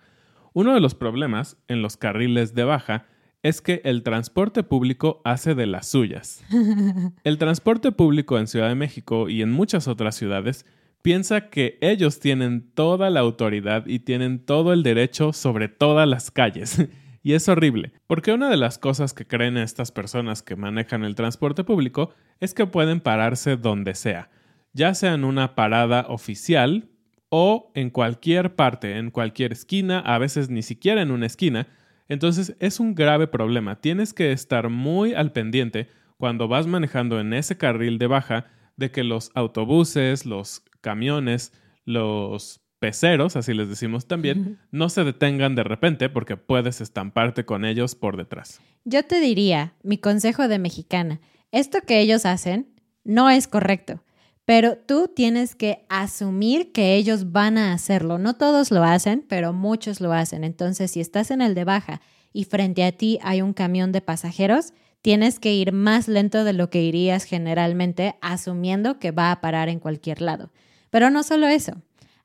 Uno 0.54 0.72
de 0.72 0.80
los 0.80 0.94
problemas 0.94 1.58
en 1.68 1.82
los 1.82 1.98
carriles 1.98 2.54
de 2.54 2.64
baja 2.64 3.04
es 3.42 3.60
que 3.60 3.82
el 3.84 4.02
transporte 4.02 4.62
público 4.62 5.20
hace 5.24 5.54
de 5.54 5.66
las 5.66 5.86
suyas. 5.86 6.42
El 7.24 7.36
transporte 7.36 7.92
público 7.92 8.38
en 8.38 8.46
Ciudad 8.46 8.68
de 8.68 8.74
México 8.74 9.28
y 9.28 9.42
en 9.42 9.50
muchas 9.50 9.86
otras 9.86 10.14
ciudades 10.14 10.64
piensa 11.02 11.50
que 11.50 11.78
ellos 11.80 12.20
tienen 12.20 12.70
toda 12.74 13.10
la 13.10 13.20
autoridad 13.20 13.86
y 13.86 14.00
tienen 14.00 14.44
todo 14.44 14.72
el 14.72 14.82
derecho 14.82 15.32
sobre 15.32 15.68
todas 15.68 16.08
las 16.08 16.30
calles. 16.30 16.88
Y 17.24 17.34
es 17.34 17.48
horrible, 17.48 17.92
porque 18.08 18.32
una 18.32 18.50
de 18.50 18.56
las 18.56 18.78
cosas 18.78 19.14
que 19.14 19.28
creen 19.28 19.56
estas 19.56 19.92
personas 19.92 20.42
que 20.42 20.56
manejan 20.56 21.04
el 21.04 21.14
transporte 21.14 21.62
público 21.62 22.12
es 22.40 22.52
que 22.52 22.66
pueden 22.66 22.98
pararse 22.98 23.56
donde 23.56 23.94
sea, 23.94 24.28
ya 24.72 24.92
sea 24.92 25.14
en 25.14 25.22
una 25.22 25.54
parada 25.54 26.06
oficial 26.08 26.88
o 27.28 27.70
en 27.76 27.90
cualquier 27.90 28.56
parte, 28.56 28.98
en 28.98 29.12
cualquier 29.12 29.52
esquina, 29.52 30.00
a 30.00 30.18
veces 30.18 30.50
ni 30.50 30.62
siquiera 30.62 31.00
en 31.00 31.12
una 31.12 31.26
esquina. 31.26 31.68
Entonces 32.08 32.56
es 32.58 32.80
un 32.80 32.96
grave 32.96 33.28
problema. 33.28 33.80
Tienes 33.80 34.12
que 34.12 34.32
estar 34.32 34.68
muy 34.68 35.14
al 35.14 35.30
pendiente 35.30 35.86
cuando 36.16 36.48
vas 36.48 36.66
manejando 36.66 37.20
en 37.20 37.34
ese 37.34 37.56
carril 37.56 37.98
de 37.98 38.08
baja 38.08 38.46
de 38.76 38.90
que 38.90 39.04
los 39.04 39.30
autobuses, 39.36 40.26
los 40.26 40.64
camiones, 40.82 41.54
los 41.86 42.60
peceros, 42.78 43.36
así 43.36 43.54
les 43.54 43.68
decimos 43.68 44.06
también, 44.06 44.58
no 44.72 44.88
se 44.88 45.04
detengan 45.04 45.54
de 45.54 45.62
repente 45.62 46.08
porque 46.08 46.36
puedes 46.36 46.80
estamparte 46.80 47.44
con 47.44 47.64
ellos 47.64 47.94
por 47.94 48.16
detrás. 48.16 48.60
Yo 48.84 49.04
te 49.04 49.20
diría, 49.20 49.74
mi 49.84 49.98
consejo 49.98 50.48
de 50.48 50.58
mexicana, 50.58 51.20
esto 51.52 51.78
que 51.86 52.00
ellos 52.00 52.26
hacen 52.26 52.74
no 53.04 53.30
es 53.30 53.46
correcto, 53.46 54.02
pero 54.44 54.76
tú 54.76 55.08
tienes 55.14 55.54
que 55.54 55.86
asumir 55.88 56.72
que 56.72 56.96
ellos 56.96 57.30
van 57.30 57.56
a 57.56 57.72
hacerlo. 57.72 58.18
No 58.18 58.34
todos 58.34 58.72
lo 58.72 58.82
hacen, 58.82 59.24
pero 59.28 59.52
muchos 59.52 60.00
lo 60.00 60.12
hacen. 60.12 60.42
Entonces, 60.42 60.90
si 60.90 61.00
estás 61.00 61.30
en 61.30 61.40
el 61.40 61.54
de 61.54 61.64
baja 61.64 62.00
y 62.32 62.44
frente 62.44 62.82
a 62.82 62.90
ti 62.90 63.20
hay 63.22 63.42
un 63.42 63.52
camión 63.52 63.92
de 63.92 64.00
pasajeros, 64.00 64.72
tienes 65.02 65.38
que 65.38 65.54
ir 65.54 65.72
más 65.72 66.08
lento 66.08 66.42
de 66.42 66.52
lo 66.52 66.70
que 66.70 66.82
irías 66.82 67.24
generalmente, 67.24 68.16
asumiendo 68.20 68.98
que 68.98 69.12
va 69.12 69.30
a 69.30 69.40
parar 69.40 69.68
en 69.68 69.78
cualquier 69.78 70.20
lado. 70.20 70.50
Pero 70.92 71.08
no 71.08 71.22
solo 71.22 71.48
eso. 71.48 71.72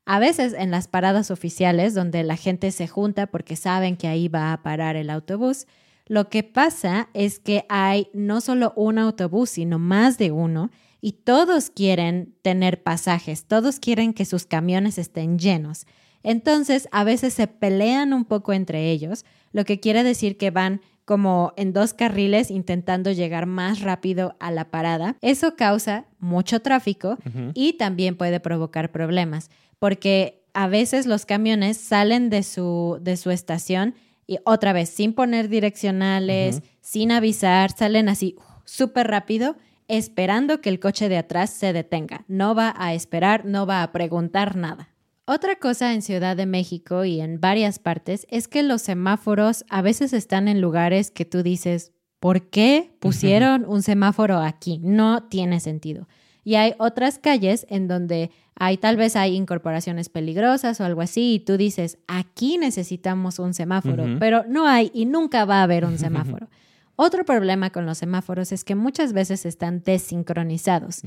A 0.04 0.18
veces 0.18 0.52
en 0.52 0.70
las 0.70 0.88
paradas 0.88 1.30
oficiales, 1.30 1.94
donde 1.94 2.22
la 2.22 2.36
gente 2.36 2.70
se 2.70 2.86
junta 2.86 3.26
porque 3.26 3.56
saben 3.56 3.96
que 3.96 4.08
ahí 4.08 4.28
va 4.28 4.52
a 4.52 4.62
parar 4.62 4.94
el 4.94 5.08
autobús, 5.08 5.66
lo 6.06 6.28
que 6.28 6.42
pasa 6.42 7.08
es 7.14 7.38
que 7.38 7.64
hay 7.70 8.08
no 8.12 8.42
solo 8.42 8.74
un 8.76 8.98
autobús, 8.98 9.48
sino 9.48 9.78
más 9.78 10.18
de 10.18 10.32
uno, 10.32 10.70
y 11.00 11.12
todos 11.12 11.70
quieren 11.70 12.34
tener 12.42 12.82
pasajes, 12.82 13.46
todos 13.46 13.80
quieren 13.80 14.12
que 14.12 14.26
sus 14.26 14.44
camiones 14.44 14.98
estén 14.98 15.38
llenos. 15.38 15.86
Entonces, 16.22 16.88
a 16.92 17.04
veces 17.04 17.32
se 17.32 17.46
pelean 17.46 18.12
un 18.12 18.26
poco 18.26 18.52
entre 18.52 18.90
ellos, 18.90 19.24
lo 19.52 19.64
que 19.64 19.80
quiere 19.80 20.04
decir 20.04 20.36
que 20.36 20.50
van 20.50 20.82
como 21.08 21.54
en 21.56 21.72
dos 21.72 21.94
carriles 21.94 22.50
intentando 22.50 23.10
llegar 23.12 23.46
más 23.46 23.80
rápido 23.80 24.36
a 24.40 24.50
la 24.50 24.70
parada. 24.70 25.16
Eso 25.22 25.56
causa 25.56 26.04
mucho 26.18 26.60
tráfico 26.60 27.16
y 27.54 27.78
también 27.78 28.14
puede 28.14 28.40
provocar 28.40 28.92
problemas, 28.92 29.48
porque 29.78 30.44
a 30.52 30.68
veces 30.68 31.06
los 31.06 31.24
camiones 31.24 31.78
salen 31.78 32.28
de 32.28 32.42
su, 32.42 32.98
de 33.00 33.16
su 33.16 33.30
estación 33.30 33.94
y 34.26 34.36
otra 34.44 34.74
vez, 34.74 34.90
sin 34.90 35.14
poner 35.14 35.48
direccionales, 35.48 36.60
sin 36.82 37.10
avisar, 37.10 37.70
salen 37.70 38.10
así 38.10 38.36
súper 38.66 39.08
rápido, 39.08 39.56
esperando 39.88 40.60
que 40.60 40.68
el 40.68 40.78
coche 40.78 41.08
de 41.08 41.16
atrás 41.16 41.48
se 41.48 41.72
detenga. 41.72 42.26
No 42.28 42.54
va 42.54 42.74
a 42.76 42.92
esperar, 42.92 43.46
no 43.46 43.64
va 43.64 43.82
a 43.82 43.92
preguntar 43.92 44.56
nada. 44.56 44.90
Otra 45.30 45.56
cosa 45.56 45.92
en 45.92 46.00
Ciudad 46.00 46.38
de 46.38 46.46
México 46.46 47.04
y 47.04 47.20
en 47.20 47.38
varias 47.38 47.78
partes 47.78 48.26
es 48.30 48.48
que 48.48 48.62
los 48.62 48.80
semáforos 48.80 49.66
a 49.68 49.82
veces 49.82 50.14
están 50.14 50.48
en 50.48 50.62
lugares 50.62 51.10
que 51.10 51.26
tú 51.26 51.42
dices, 51.42 51.92
¿por 52.18 52.48
qué 52.48 52.96
pusieron 52.98 53.66
un 53.68 53.82
semáforo 53.82 54.38
aquí? 54.38 54.80
No 54.82 55.24
tiene 55.24 55.60
sentido. 55.60 56.08
Y 56.44 56.54
hay 56.54 56.72
otras 56.78 57.18
calles 57.18 57.66
en 57.68 57.88
donde 57.88 58.30
hay 58.54 58.78
tal 58.78 58.96
vez 58.96 59.16
hay 59.16 59.36
incorporaciones 59.36 60.08
peligrosas 60.08 60.80
o 60.80 60.84
algo 60.86 61.02
así 61.02 61.34
y 61.34 61.40
tú 61.40 61.58
dices, 61.58 61.98
aquí 62.06 62.56
necesitamos 62.56 63.38
un 63.38 63.52
semáforo, 63.52 64.06
pero 64.18 64.44
no 64.48 64.66
hay 64.66 64.90
y 64.94 65.04
nunca 65.04 65.44
va 65.44 65.60
a 65.60 65.64
haber 65.64 65.84
un 65.84 65.98
semáforo. 65.98 66.48
Otro 66.96 67.26
problema 67.26 67.68
con 67.68 67.84
los 67.84 67.98
semáforos 67.98 68.50
es 68.50 68.64
que 68.64 68.74
muchas 68.74 69.12
veces 69.12 69.44
están 69.44 69.82
desincronizados 69.82 71.02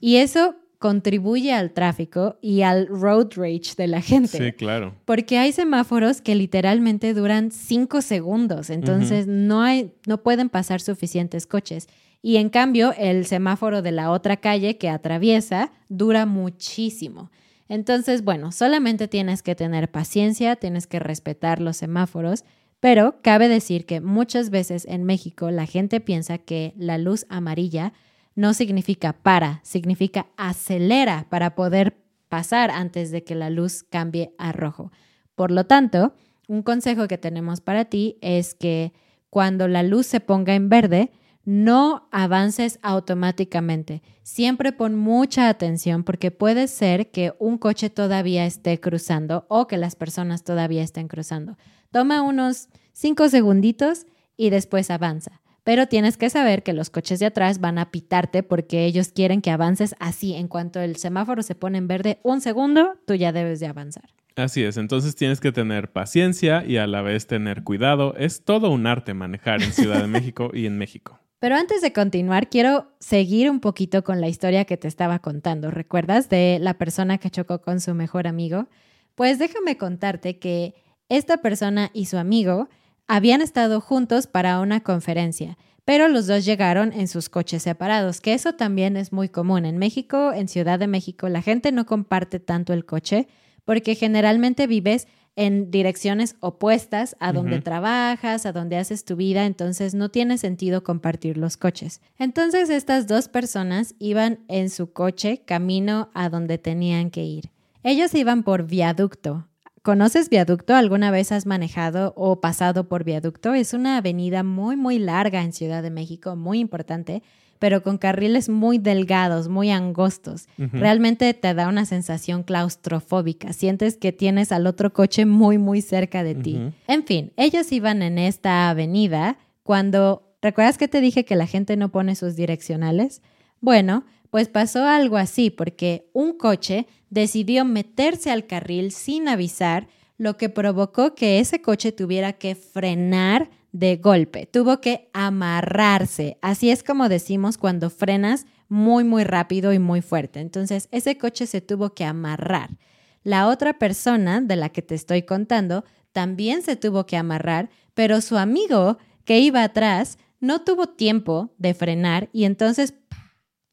y 0.00 0.18
eso 0.18 0.54
contribuye 0.86 1.52
al 1.52 1.72
tráfico 1.72 2.38
y 2.40 2.62
al 2.62 2.86
road 2.86 3.30
rage 3.34 3.74
de 3.76 3.88
la 3.88 4.00
gente. 4.00 4.38
Sí, 4.38 4.52
claro. 4.52 4.94
Porque 5.04 5.36
hay 5.36 5.50
semáforos 5.50 6.20
que 6.20 6.36
literalmente 6.36 7.12
duran 7.12 7.50
cinco 7.50 8.02
segundos, 8.02 8.70
entonces 8.70 9.26
no, 9.26 9.62
hay, 9.62 9.94
no 10.06 10.22
pueden 10.22 10.48
pasar 10.48 10.80
suficientes 10.80 11.48
coches. 11.48 11.88
Y 12.22 12.36
en 12.36 12.50
cambio, 12.50 12.94
el 12.96 13.26
semáforo 13.26 13.82
de 13.82 13.90
la 13.90 14.12
otra 14.12 14.36
calle 14.36 14.78
que 14.78 14.88
atraviesa 14.88 15.72
dura 15.88 16.24
muchísimo. 16.24 17.32
Entonces, 17.68 18.22
bueno, 18.22 18.52
solamente 18.52 19.08
tienes 19.08 19.42
que 19.42 19.56
tener 19.56 19.90
paciencia, 19.90 20.54
tienes 20.54 20.86
que 20.86 21.00
respetar 21.00 21.60
los 21.60 21.78
semáforos, 21.78 22.44
pero 22.78 23.16
cabe 23.22 23.48
decir 23.48 23.86
que 23.86 24.00
muchas 24.00 24.50
veces 24.50 24.86
en 24.88 25.02
México 25.02 25.50
la 25.50 25.66
gente 25.66 25.98
piensa 25.98 26.38
que 26.38 26.74
la 26.76 26.96
luz 26.96 27.26
amarilla 27.28 27.92
no 28.36 28.54
significa 28.54 29.12
para, 29.14 29.60
significa 29.64 30.26
acelera 30.36 31.26
para 31.28 31.56
poder 31.56 31.96
pasar 32.28 32.70
antes 32.70 33.10
de 33.10 33.24
que 33.24 33.34
la 33.34 33.50
luz 33.50 33.82
cambie 33.82 34.32
a 34.38 34.52
rojo. 34.52 34.92
Por 35.34 35.50
lo 35.50 35.64
tanto, 35.64 36.14
un 36.46 36.62
consejo 36.62 37.08
que 37.08 37.18
tenemos 37.18 37.60
para 37.60 37.86
ti 37.86 38.18
es 38.20 38.54
que 38.54 38.92
cuando 39.30 39.66
la 39.66 39.82
luz 39.82 40.06
se 40.06 40.20
ponga 40.20 40.54
en 40.54 40.68
verde, 40.68 41.10
no 41.44 42.08
avances 42.10 42.78
automáticamente. 42.82 44.02
Siempre 44.22 44.72
pon 44.72 44.96
mucha 44.96 45.48
atención 45.48 46.04
porque 46.04 46.30
puede 46.30 46.68
ser 46.68 47.10
que 47.10 47.32
un 47.38 47.56
coche 47.56 47.88
todavía 47.88 48.44
esté 48.46 48.80
cruzando 48.80 49.46
o 49.48 49.66
que 49.66 49.76
las 49.76 49.94
personas 49.94 50.42
todavía 50.42 50.82
estén 50.82 51.08
cruzando. 51.08 51.56
Toma 51.90 52.22
unos 52.22 52.68
cinco 52.92 53.28
segunditos 53.28 54.06
y 54.36 54.50
después 54.50 54.90
avanza. 54.90 55.40
Pero 55.66 55.88
tienes 55.88 56.16
que 56.16 56.30
saber 56.30 56.62
que 56.62 56.72
los 56.72 56.90
coches 56.90 57.18
de 57.18 57.26
atrás 57.26 57.58
van 57.58 57.78
a 57.78 57.90
pitarte 57.90 58.44
porque 58.44 58.84
ellos 58.84 59.08
quieren 59.08 59.42
que 59.42 59.50
avances 59.50 59.96
así. 59.98 60.32
En 60.32 60.46
cuanto 60.46 60.78
el 60.78 60.94
semáforo 60.94 61.42
se 61.42 61.56
pone 61.56 61.76
en 61.78 61.88
verde 61.88 62.20
un 62.22 62.40
segundo, 62.40 62.92
tú 63.04 63.14
ya 63.14 63.32
debes 63.32 63.58
de 63.58 63.66
avanzar. 63.66 64.04
Así 64.36 64.62
es, 64.62 64.76
entonces 64.76 65.16
tienes 65.16 65.40
que 65.40 65.50
tener 65.50 65.90
paciencia 65.90 66.64
y 66.64 66.76
a 66.76 66.86
la 66.86 67.02
vez 67.02 67.26
tener 67.26 67.64
cuidado. 67.64 68.14
Es 68.16 68.44
todo 68.44 68.70
un 68.70 68.86
arte 68.86 69.12
manejar 69.12 69.60
en 69.60 69.72
Ciudad 69.72 70.00
de 70.00 70.06
México 70.06 70.52
y 70.54 70.66
en 70.66 70.78
México. 70.78 71.18
Pero 71.40 71.56
antes 71.56 71.82
de 71.82 71.92
continuar, 71.92 72.48
quiero 72.48 72.92
seguir 73.00 73.50
un 73.50 73.58
poquito 73.58 74.04
con 74.04 74.20
la 74.20 74.28
historia 74.28 74.66
que 74.66 74.76
te 74.76 74.86
estaba 74.86 75.18
contando. 75.18 75.72
¿Recuerdas 75.72 76.28
de 76.28 76.58
la 76.60 76.74
persona 76.74 77.18
que 77.18 77.30
chocó 77.30 77.60
con 77.60 77.80
su 77.80 77.92
mejor 77.92 78.28
amigo? 78.28 78.68
Pues 79.16 79.40
déjame 79.40 79.76
contarte 79.76 80.38
que 80.38 80.76
esta 81.08 81.38
persona 81.38 81.90
y 81.92 82.06
su 82.06 82.18
amigo 82.18 82.68
habían 83.06 83.42
estado 83.42 83.80
juntos 83.80 84.26
para 84.26 84.60
una 84.60 84.80
conferencia, 84.80 85.56
pero 85.84 86.08
los 86.08 86.26
dos 86.26 86.44
llegaron 86.44 86.92
en 86.92 87.06
sus 87.08 87.28
coches 87.28 87.62
separados, 87.62 88.20
que 88.20 88.34
eso 88.34 88.54
también 88.54 88.96
es 88.96 89.12
muy 89.12 89.28
común. 89.28 89.64
En 89.64 89.78
México, 89.78 90.32
en 90.32 90.48
Ciudad 90.48 90.78
de 90.78 90.88
México, 90.88 91.28
la 91.28 91.42
gente 91.42 91.70
no 91.70 91.86
comparte 91.86 92.40
tanto 92.40 92.72
el 92.72 92.84
coche 92.84 93.28
porque 93.64 93.94
generalmente 93.94 94.66
vives 94.66 95.06
en 95.36 95.70
direcciones 95.70 96.36
opuestas 96.40 97.14
a 97.20 97.32
donde 97.32 97.60
trabajas, 97.60 98.46
a 98.46 98.52
donde 98.52 98.78
haces 98.78 99.04
tu 99.04 99.16
vida, 99.16 99.44
entonces 99.44 99.94
no 99.94 100.08
tiene 100.08 100.38
sentido 100.38 100.82
compartir 100.82 101.36
los 101.36 101.58
coches. 101.58 102.00
Entonces 102.18 102.70
estas 102.70 103.06
dos 103.06 103.28
personas 103.28 103.94
iban 103.98 104.40
en 104.48 104.70
su 104.70 104.92
coche 104.92 105.42
camino 105.44 106.10
a 106.14 106.30
donde 106.30 106.56
tenían 106.56 107.10
que 107.10 107.22
ir. 107.22 107.50
Ellos 107.82 108.14
iban 108.14 108.44
por 108.44 108.66
viaducto. 108.66 109.46
¿Conoces 109.86 110.30
viaducto? 110.30 110.74
¿Alguna 110.74 111.12
vez 111.12 111.30
has 111.30 111.46
manejado 111.46 112.12
o 112.16 112.40
pasado 112.40 112.88
por 112.88 113.04
viaducto? 113.04 113.54
Es 113.54 113.72
una 113.72 113.98
avenida 113.98 114.42
muy, 114.42 114.74
muy 114.74 114.98
larga 114.98 115.44
en 115.44 115.52
Ciudad 115.52 115.80
de 115.80 115.90
México, 115.90 116.34
muy 116.34 116.58
importante 116.58 117.22
pero 117.60 117.82
con 117.82 117.96
carriles 117.96 118.48
muy 118.50 118.76
delgados, 118.76 119.48
muy 119.48 119.70
angostos. 119.70 120.46
Realmente 120.58 121.32
te 121.32 121.54
da 121.54 121.68
una 121.68 121.86
sensación 121.86 122.42
claustrofóbica. 122.42 123.54
Sientes 123.54 123.96
que 123.96 124.12
tienes 124.12 124.52
al 124.52 124.66
otro 124.66 124.92
coche 124.92 125.24
muy, 125.24 125.56
muy 125.56 125.80
cerca 125.80 126.22
de 126.22 126.34
ti. 126.34 126.60
En 126.86 127.04
fin, 127.06 127.32
ellos 127.36 127.72
iban 127.72 128.02
en 128.02 128.18
esta 128.18 128.68
avenida 128.68 129.38
cuando... 129.62 130.36
¿Recuerdas 130.42 130.76
que 130.76 130.86
te 130.86 131.00
dije 131.00 131.24
que 131.24 131.34
la 131.34 131.46
gente 131.46 131.78
no 131.78 131.88
pone 131.88 132.14
sus 132.14 132.36
direccionales? 132.36 133.22
Bueno, 133.62 134.04
pues 134.36 134.48
pasó 134.48 134.84
algo 134.84 135.16
así 135.16 135.48
porque 135.48 136.10
un 136.12 136.36
coche 136.36 136.86
decidió 137.08 137.64
meterse 137.64 138.30
al 138.30 138.46
carril 138.46 138.92
sin 138.92 139.28
avisar, 139.28 139.88
lo 140.18 140.36
que 140.36 140.50
provocó 140.50 141.14
que 141.14 141.38
ese 141.38 141.62
coche 141.62 141.90
tuviera 141.90 142.34
que 142.34 142.54
frenar 142.54 143.48
de 143.72 143.96
golpe, 143.96 144.44
tuvo 144.44 144.82
que 144.82 145.08
amarrarse. 145.14 146.36
Así 146.42 146.70
es 146.70 146.82
como 146.82 147.08
decimos 147.08 147.56
cuando 147.56 147.88
frenas 147.88 148.44
muy, 148.68 149.04
muy 149.04 149.24
rápido 149.24 149.72
y 149.72 149.78
muy 149.78 150.02
fuerte. 150.02 150.40
Entonces, 150.40 150.88
ese 150.90 151.16
coche 151.16 151.46
se 151.46 151.62
tuvo 151.62 151.94
que 151.94 152.04
amarrar. 152.04 152.76
La 153.22 153.48
otra 153.48 153.78
persona 153.78 154.42
de 154.42 154.56
la 154.56 154.68
que 154.68 154.82
te 154.82 154.94
estoy 154.94 155.22
contando 155.22 155.82
también 156.12 156.60
se 156.60 156.76
tuvo 156.76 157.06
que 157.06 157.16
amarrar, 157.16 157.70
pero 157.94 158.20
su 158.20 158.36
amigo 158.36 158.98
que 159.24 159.38
iba 159.40 159.62
atrás 159.62 160.18
no 160.40 160.62
tuvo 160.62 160.88
tiempo 160.88 161.54
de 161.56 161.72
frenar 161.72 162.28
y 162.34 162.44
entonces 162.44 162.92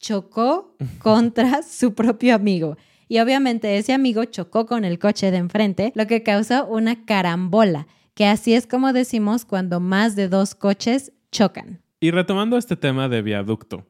chocó 0.04 0.76
contra 1.00 1.64
su 1.64 1.96
propio 1.96 2.36
amigo. 2.36 2.78
Y 3.08 3.20
obviamente 3.20 3.78
ese 3.78 3.94
amigo 3.94 4.26
chocó 4.26 4.66
con 4.66 4.86
el 4.86 5.00
coche 5.00 5.32
de 5.32 5.38
enfrente, 5.38 5.92
lo 5.96 6.06
que 6.06 6.22
causó 6.22 6.66
una 6.66 7.06
carambola 7.06 7.88
que 8.14 8.28
así 8.28 8.54
es 8.54 8.68
como 8.68 8.94
decimos 8.94 9.46
cuando 9.46 9.80
más 9.80 10.16
de 10.16 10.30
dos 10.30 10.56
coches 10.56 11.14
chocan. 11.32 11.82
Y 12.00 12.12
retomando 12.12 12.58
este 12.58 12.76
tema 12.76 13.10
de 13.10 13.22
viaducto. 13.22 13.86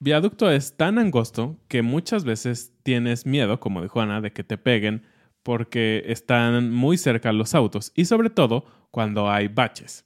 Viaducto 0.00 0.50
es 0.50 0.76
tan 0.76 0.98
angosto 0.98 1.56
que 1.68 1.82
muchas 1.82 2.24
veces 2.24 2.72
tienes 2.82 3.24
miedo, 3.24 3.60
como 3.60 3.80
dijo 3.82 4.00
Ana, 4.00 4.20
de 4.20 4.32
que 4.32 4.44
te 4.44 4.58
peguen 4.58 5.02
porque 5.42 6.02
están 6.06 6.72
muy 6.72 6.98
cerca 6.98 7.32
los 7.32 7.54
autos 7.54 7.92
y 7.94 8.04
sobre 8.04 8.28
todo 8.28 8.66
cuando 8.90 9.30
hay 9.30 9.48
baches. 9.48 10.04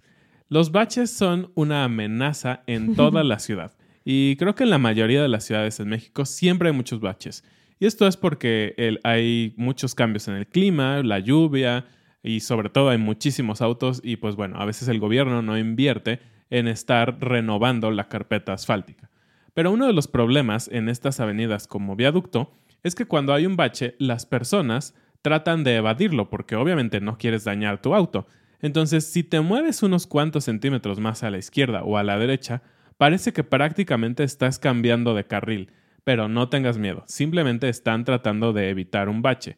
Los 0.48 0.72
baches 0.72 1.10
son 1.10 1.50
una 1.54 1.84
amenaza 1.84 2.62
en 2.66 2.94
toda 2.94 3.24
la 3.24 3.38
ciudad 3.38 3.77
y 4.10 4.36
creo 4.36 4.54
que 4.54 4.64
en 4.64 4.70
la 4.70 4.78
mayoría 4.78 5.20
de 5.20 5.28
las 5.28 5.44
ciudades 5.44 5.80
en 5.80 5.90
México 5.90 6.24
siempre 6.24 6.70
hay 6.70 6.74
muchos 6.74 6.98
baches. 6.98 7.44
Y 7.78 7.84
esto 7.84 8.06
es 8.06 8.16
porque 8.16 8.74
hay 9.04 9.52
muchos 9.58 9.94
cambios 9.94 10.28
en 10.28 10.34
el 10.36 10.46
clima, 10.46 11.02
la 11.02 11.18
lluvia, 11.18 11.84
y 12.22 12.40
sobre 12.40 12.70
todo 12.70 12.88
hay 12.88 12.96
muchísimos 12.96 13.60
autos 13.60 14.00
y 14.02 14.16
pues 14.16 14.34
bueno, 14.34 14.56
a 14.56 14.64
veces 14.64 14.88
el 14.88 14.98
gobierno 14.98 15.42
no 15.42 15.58
invierte 15.58 16.20
en 16.48 16.68
estar 16.68 17.18
renovando 17.20 17.90
la 17.90 18.08
carpeta 18.08 18.54
asfáltica. 18.54 19.10
Pero 19.52 19.72
uno 19.72 19.86
de 19.86 19.92
los 19.92 20.08
problemas 20.08 20.68
en 20.68 20.88
estas 20.88 21.20
avenidas 21.20 21.66
como 21.66 21.94
viaducto 21.94 22.54
es 22.82 22.94
que 22.94 23.04
cuando 23.04 23.34
hay 23.34 23.44
un 23.44 23.56
bache, 23.56 23.94
las 23.98 24.24
personas 24.24 24.94
tratan 25.20 25.64
de 25.64 25.76
evadirlo 25.76 26.30
porque 26.30 26.56
obviamente 26.56 27.02
no 27.02 27.18
quieres 27.18 27.44
dañar 27.44 27.82
tu 27.82 27.94
auto. 27.94 28.26
Entonces, 28.62 29.04
si 29.04 29.22
te 29.22 29.42
mueves 29.42 29.82
unos 29.82 30.06
cuantos 30.06 30.44
centímetros 30.44 30.98
más 30.98 31.22
a 31.24 31.30
la 31.30 31.36
izquierda 31.36 31.82
o 31.82 31.98
a 31.98 32.02
la 32.02 32.18
derecha, 32.18 32.62
parece 32.98 33.32
que 33.32 33.44
prácticamente 33.44 34.22
estás 34.22 34.58
cambiando 34.58 35.14
de 35.14 35.24
carril. 35.24 35.72
Pero 36.04 36.28
no 36.28 36.48
tengas 36.50 36.78
miedo, 36.78 37.04
simplemente 37.06 37.68
están 37.68 38.04
tratando 38.04 38.52
de 38.52 38.68
evitar 38.70 39.08
un 39.08 39.22
bache 39.22 39.56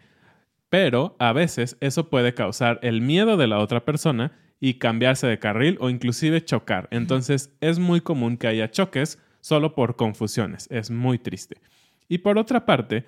pero 0.70 1.16
a 1.18 1.33
veces 1.33 1.76
eso 1.81 2.09
puede 2.09 2.33
causar 2.33 2.79
el 2.83 3.03
miedo 3.03 3.37
de 3.37 3.48
la 3.48 3.59
otra 3.59 3.85
persona 3.85 4.33
y 4.61 4.74
cambiarse 4.74 5.26
de 5.26 5.38
carril 5.38 5.76
o 5.81 5.90
inclusive 5.90 6.44
chocar. 6.44 6.88
Entonces 6.92 7.53
es 7.61 7.79
muy 7.79 8.00
común 8.00 8.37
que 8.37 8.46
haya 8.46 8.70
choques 8.70 9.18
solo 9.40 9.74
por 9.74 9.96
confusiones. 9.96 10.68
Es 10.70 10.90
muy 10.90 11.18
triste. 11.18 11.61
Y 12.09 12.18
por 12.18 12.38
otra 12.38 12.66
parte, 12.66 13.07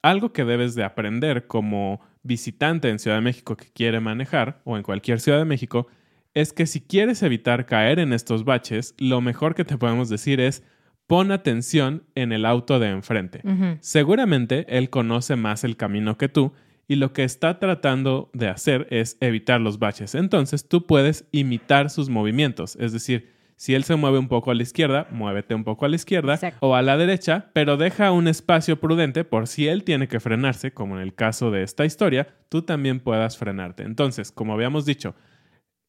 algo 0.00 0.32
que 0.32 0.44
debes 0.44 0.74
de 0.74 0.84
aprender 0.84 1.46
como 1.46 2.00
visitante 2.22 2.88
en 2.88 2.98
Ciudad 2.98 3.18
de 3.18 3.22
México 3.22 3.56
que 3.56 3.70
quiere 3.70 4.00
manejar 4.00 4.62
o 4.64 4.76
en 4.76 4.82
cualquier 4.82 5.20
Ciudad 5.20 5.38
de 5.38 5.44
México 5.44 5.88
es 6.34 6.52
que 6.52 6.66
si 6.66 6.80
quieres 6.80 7.22
evitar 7.22 7.66
caer 7.66 7.98
en 7.98 8.12
estos 8.12 8.44
baches, 8.44 8.94
lo 8.98 9.20
mejor 9.20 9.54
que 9.54 9.64
te 9.64 9.76
podemos 9.76 10.08
decir 10.08 10.40
es 10.40 10.62
pon 11.06 11.30
atención 11.30 12.04
en 12.14 12.32
el 12.32 12.46
auto 12.46 12.78
de 12.78 12.88
enfrente. 12.88 13.42
Seguramente 13.80 14.64
él 14.68 14.88
conoce 14.90 15.36
más 15.36 15.64
el 15.64 15.76
camino 15.76 16.16
que 16.16 16.28
tú 16.28 16.52
y 16.88 16.96
lo 16.96 17.12
que 17.12 17.24
está 17.24 17.58
tratando 17.58 18.30
de 18.32 18.48
hacer 18.48 18.86
es 18.90 19.16
evitar 19.20 19.60
los 19.60 19.78
baches. 19.78 20.14
Entonces 20.14 20.68
tú 20.68 20.86
puedes 20.86 21.26
imitar 21.32 21.90
sus 21.90 22.08
movimientos, 22.08 22.76
es 22.76 22.92
decir, 22.92 23.30
si 23.56 23.74
él 23.74 23.84
se 23.84 23.94
mueve 23.94 24.18
un 24.18 24.26
poco 24.26 24.50
a 24.50 24.54
la 24.54 24.62
izquierda, 24.64 25.06
muévete 25.12 25.54
un 25.54 25.62
poco 25.62 25.84
a 25.84 25.88
la 25.88 25.94
izquierda 25.94 26.36
o 26.58 26.74
a 26.74 26.82
la 26.82 26.96
derecha, 26.96 27.50
pero 27.52 27.76
deja 27.76 28.10
un 28.10 28.26
espacio 28.26 28.80
prudente 28.80 29.22
por 29.22 29.46
si 29.46 29.68
él 29.68 29.84
tiene 29.84 30.08
que 30.08 30.18
frenarse, 30.18 30.72
como 30.72 30.96
en 30.96 31.02
el 31.02 31.14
caso 31.14 31.52
de 31.52 31.62
esta 31.62 31.84
historia, 31.84 32.34
tú 32.48 32.62
también 32.62 32.98
puedas 32.98 33.38
frenarte. 33.38 33.84
Entonces, 33.84 34.32
como 34.32 34.54
habíamos 34.54 34.84
dicho, 34.84 35.14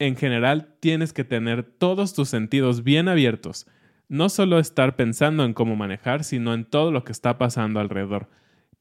en 0.05 0.15
general 0.15 0.75
tienes 0.79 1.13
que 1.13 1.23
tener 1.23 1.63
todos 1.63 2.13
tus 2.13 2.29
sentidos 2.29 2.83
bien 2.83 3.07
abiertos. 3.07 3.67
No 4.09 4.29
solo 4.29 4.59
estar 4.59 4.95
pensando 4.95 5.45
en 5.45 5.53
cómo 5.53 5.75
manejar, 5.75 6.23
sino 6.23 6.53
en 6.53 6.65
todo 6.65 6.91
lo 6.91 7.03
que 7.03 7.11
está 7.11 7.37
pasando 7.37 7.79
alrededor. 7.79 8.29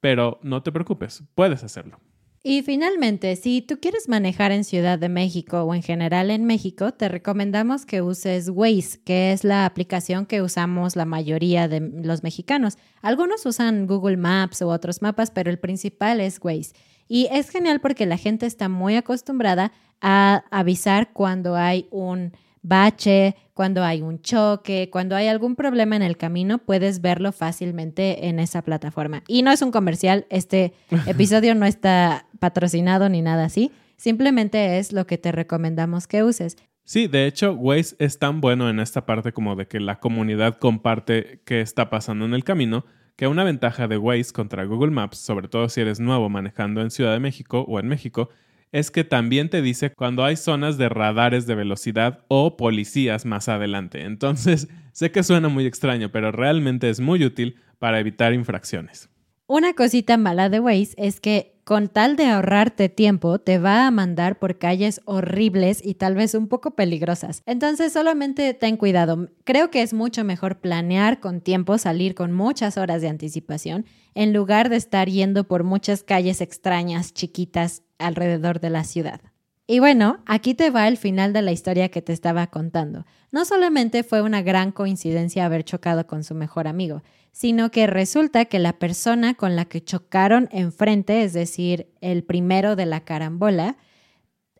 Pero 0.00 0.40
no 0.42 0.62
te 0.62 0.72
preocupes, 0.72 1.22
puedes 1.34 1.62
hacerlo. 1.62 2.00
Y 2.44 2.62
finalmente, 2.62 3.36
si 3.36 3.62
tú 3.62 3.78
quieres 3.78 4.08
manejar 4.08 4.50
en 4.50 4.64
Ciudad 4.64 4.98
de 4.98 5.08
México 5.08 5.62
o 5.62 5.74
en 5.76 5.82
general 5.82 6.28
en 6.28 6.44
México, 6.44 6.90
te 6.90 7.08
recomendamos 7.08 7.86
que 7.86 8.02
uses 8.02 8.48
Waze, 8.48 9.00
que 9.04 9.30
es 9.30 9.44
la 9.44 9.64
aplicación 9.64 10.26
que 10.26 10.42
usamos 10.42 10.96
la 10.96 11.04
mayoría 11.04 11.68
de 11.68 11.78
los 11.78 12.24
mexicanos. 12.24 12.78
Algunos 13.00 13.46
usan 13.46 13.86
Google 13.86 14.16
Maps 14.16 14.60
u 14.60 14.70
otros 14.70 15.02
mapas, 15.02 15.30
pero 15.30 15.50
el 15.50 15.60
principal 15.60 16.20
es 16.20 16.40
Waze. 16.42 16.72
Y 17.14 17.28
es 17.30 17.50
genial 17.50 17.82
porque 17.82 18.06
la 18.06 18.16
gente 18.16 18.46
está 18.46 18.70
muy 18.70 18.96
acostumbrada 18.96 19.70
a 20.00 20.44
avisar 20.50 21.12
cuando 21.12 21.56
hay 21.56 21.86
un 21.90 22.32
bache, 22.62 23.36
cuando 23.52 23.84
hay 23.84 24.00
un 24.00 24.22
choque, 24.22 24.88
cuando 24.90 25.14
hay 25.14 25.28
algún 25.28 25.54
problema 25.54 25.94
en 25.94 26.00
el 26.00 26.16
camino, 26.16 26.56
puedes 26.56 27.02
verlo 27.02 27.32
fácilmente 27.32 28.28
en 28.28 28.38
esa 28.38 28.62
plataforma. 28.62 29.24
Y 29.28 29.42
no 29.42 29.50
es 29.50 29.60
un 29.60 29.72
comercial, 29.72 30.24
este 30.30 30.72
episodio 31.06 31.54
no 31.54 31.66
está 31.66 32.24
patrocinado 32.38 33.10
ni 33.10 33.20
nada 33.20 33.44
así, 33.44 33.72
simplemente 33.98 34.78
es 34.78 34.94
lo 34.94 35.06
que 35.06 35.18
te 35.18 35.32
recomendamos 35.32 36.06
que 36.06 36.22
uses. 36.22 36.56
Sí, 36.82 37.08
de 37.08 37.26
hecho, 37.26 37.52
Waze 37.52 37.94
es 37.98 38.18
tan 38.18 38.40
bueno 38.40 38.70
en 38.70 38.80
esta 38.80 39.04
parte 39.04 39.32
como 39.32 39.54
de 39.54 39.68
que 39.68 39.80
la 39.80 40.00
comunidad 40.00 40.56
comparte 40.58 41.42
qué 41.44 41.60
está 41.60 41.90
pasando 41.90 42.24
en 42.24 42.32
el 42.32 42.42
camino, 42.42 42.86
que 43.16 43.26
una 43.26 43.44
ventaja 43.44 43.88
de 43.88 43.98
Waze 43.98 44.32
contra 44.32 44.64
Google 44.64 44.90
Maps, 44.90 45.18
sobre 45.18 45.48
todo 45.48 45.68
si 45.68 45.80
eres 45.80 46.00
nuevo 46.00 46.28
manejando 46.28 46.80
en 46.80 46.90
Ciudad 46.90 47.12
de 47.12 47.20
México 47.20 47.64
o 47.68 47.78
en 47.78 47.88
México, 47.88 48.30
es 48.72 48.90
que 48.90 49.04
también 49.04 49.50
te 49.50 49.60
dice 49.60 49.92
cuando 49.92 50.24
hay 50.24 50.36
zonas 50.36 50.78
de 50.78 50.88
radares 50.88 51.46
de 51.46 51.54
velocidad 51.54 52.24
o 52.28 52.56
policías 52.56 53.26
más 53.26 53.48
adelante. 53.48 54.04
Entonces, 54.04 54.68
sé 54.92 55.10
que 55.12 55.22
suena 55.22 55.48
muy 55.48 55.66
extraño, 55.66 56.10
pero 56.10 56.32
realmente 56.32 56.88
es 56.88 57.00
muy 57.00 57.24
útil 57.24 57.56
para 57.78 58.00
evitar 58.00 58.32
infracciones. 58.32 59.10
Una 59.46 59.74
cosita 59.74 60.16
mala 60.16 60.48
de 60.48 60.60
Waze 60.60 60.94
es 60.96 61.20
que 61.20 61.51
con 61.64 61.88
tal 61.88 62.16
de 62.16 62.26
ahorrarte 62.26 62.88
tiempo, 62.88 63.38
te 63.38 63.58
va 63.58 63.86
a 63.86 63.90
mandar 63.90 64.38
por 64.38 64.58
calles 64.58 65.00
horribles 65.04 65.80
y 65.84 65.94
tal 65.94 66.14
vez 66.14 66.34
un 66.34 66.48
poco 66.48 66.72
peligrosas. 66.72 67.42
Entonces 67.46 67.92
solamente 67.92 68.52
ten 68.54 68.76
cuidado. 68.76 69.28
Creo 69.44 69.70
que 69.70 69.82
es 69.82 69.94
mucho 69.94 70.24
mejor 70.24 70.60
planear 70.60 71.20
con 71.20 71.40
tiempo, 71.40 71.78
salir 71.78 72.14
con 72.14 72.32
muchas 72.32 72.76
horas 72.76 73.00
de 73.00 73.08
anticipación, 73.08 73.86
en 74.14 74.32
lugar 74.32 74.68
de 74.68 74.76
estar 74.76 75.08
yendo 75.08 75.44
por 75.44 75.64
muchas 75.64 76.02
calles 76.02 76.40
extrañas, 76.40 77.14
chiquitas, 77.14 77.82
alrededor 77.98 78.60
de 78.60 78.70
la 78.70 78.84
ciudad. 78.84 79.20
Y 79.66 79.78
bueno, 79.78 80.18
aquí 80.26 80.54
te 80.54 80.70
va 80.70 80.88
el 80.88 80.96
final 80.96 81.32
de 81.32 81.42
la 81.42 81.52
historia 81.52 81.88
que 81.88 82.02
te 82.02 82.12
estaba 82.12 82.48
contando. 82.48 83.06
No 83.30 83.44
solamente 83.44 84.02
fue 84.02 84.20
una 84.20 84.42
gran 84.42 84.72
coincidencia 84.72 85.46
haber 85.46 85.64
chocado 85.64 86.06
con 86.06 86.24
su 86.24 86.34
mejor 86.34 86.66
amigo, 86.66 87.02
sino 87.30 87.70
que 87.70 87.86
resulta 87.86 88.44
que 88.44 88.58
la 88.58 88.78
persona 88.78 89.34
con 89.34 89.56
la 89.56 89.64
que 89.64 89.82
chocaron 89.82 90.48
enfrente, 90.52 91.22
es 91.22 91.32
decir, 91.32 91.88
el 92.00 92.24
primero 92.24 92.76
de 92.76 92.86
la 92.86 93.04
carambola, 93.04 93.76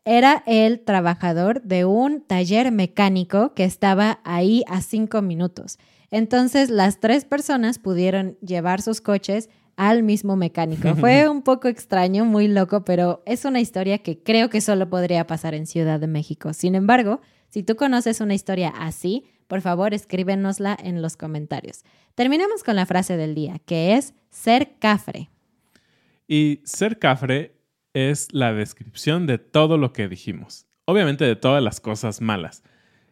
era 0.05 0.43
el 0.47 0.81
trabajador 0.81 1.61
de 1.61 1.85
un 1.85 2.21
taller 2.21 2.71
mecánico 2.71 3.53
que 3.53 3.63
estaba 3.63 4.19
ahí 4.23 4.63
a 4.67 4.81
cinco 4.81 5.21
minutos. 5.21 5.77
Entonces 6.11 6.69
las 6.69 6.99
tres 6.99 7.25
personas 7.25 7.79
pudieron 7.79 8.37
llevar 8.41 8.81
sus 8.81 9.01
coches 9.01 9.49
al 9.75 10.03
mismo 10.03 10.35
mecánico. 10.35 10.95
Fue 10.95 11.27
un 11.29 11.41
poco 11.41 11.67
extraño, 11.67 12.25
muy 12.25 12.47
loco, 12.47 12.83
pero 12.83 13.23
es 13.25 13.45
una 13.45 13.59
historia 13.59 13.99
que 13.99 14.21
creo 14.21 14.49
que 14.49 14.61
solo 14.61 14.89
podría 14.89 15.27
pasar 15.27 15.53
en 15.53 15.67
Ciudad 15.67 15.99
de 15.99 16.07
México. 16.07 16.53
Sin 16.53 16.75
embargo, 16.75 17.21
si 17.49 17.63
tú 17.63 17.75
conoces 17.75 18.21
una 18.21 18.33
historia 18.33 18.69
así, 18.69 19.25
por 19.47 19.61
favor 19.61 19.93
escríbenosla 19.93 20.77
en 20.81 21.01
los 21.01 21.17
comentarios. 21.17 21.83
Terminemos 22.15 22.63
con 22.63 22.75
la 22.75 22.85
frase 22.85 23.17
del 23.17 23.35
día, 23.35 23.59
que 23.65 23.95
es 23.95 24.13
ser 24.29 24.77
cafre. 24.79 25.29
Y 26.27 26.61
ser 26.63 26.99
cafre 26.99 27.59
es 27.93 28.33
la 28.33 28.53
descripción 28.53 29.27
de 29.27 29.37
todo 29.37 29.77
lo 29.77 29.93
que 29.93 30.07
dijimos. 30.07 30.65
Obviamente 30.85 31.25
de 31.25 31.35
todas 31.35 31.61
las 31.61 31.79
cosas 31.79 32.21
malas. 32.21 32.63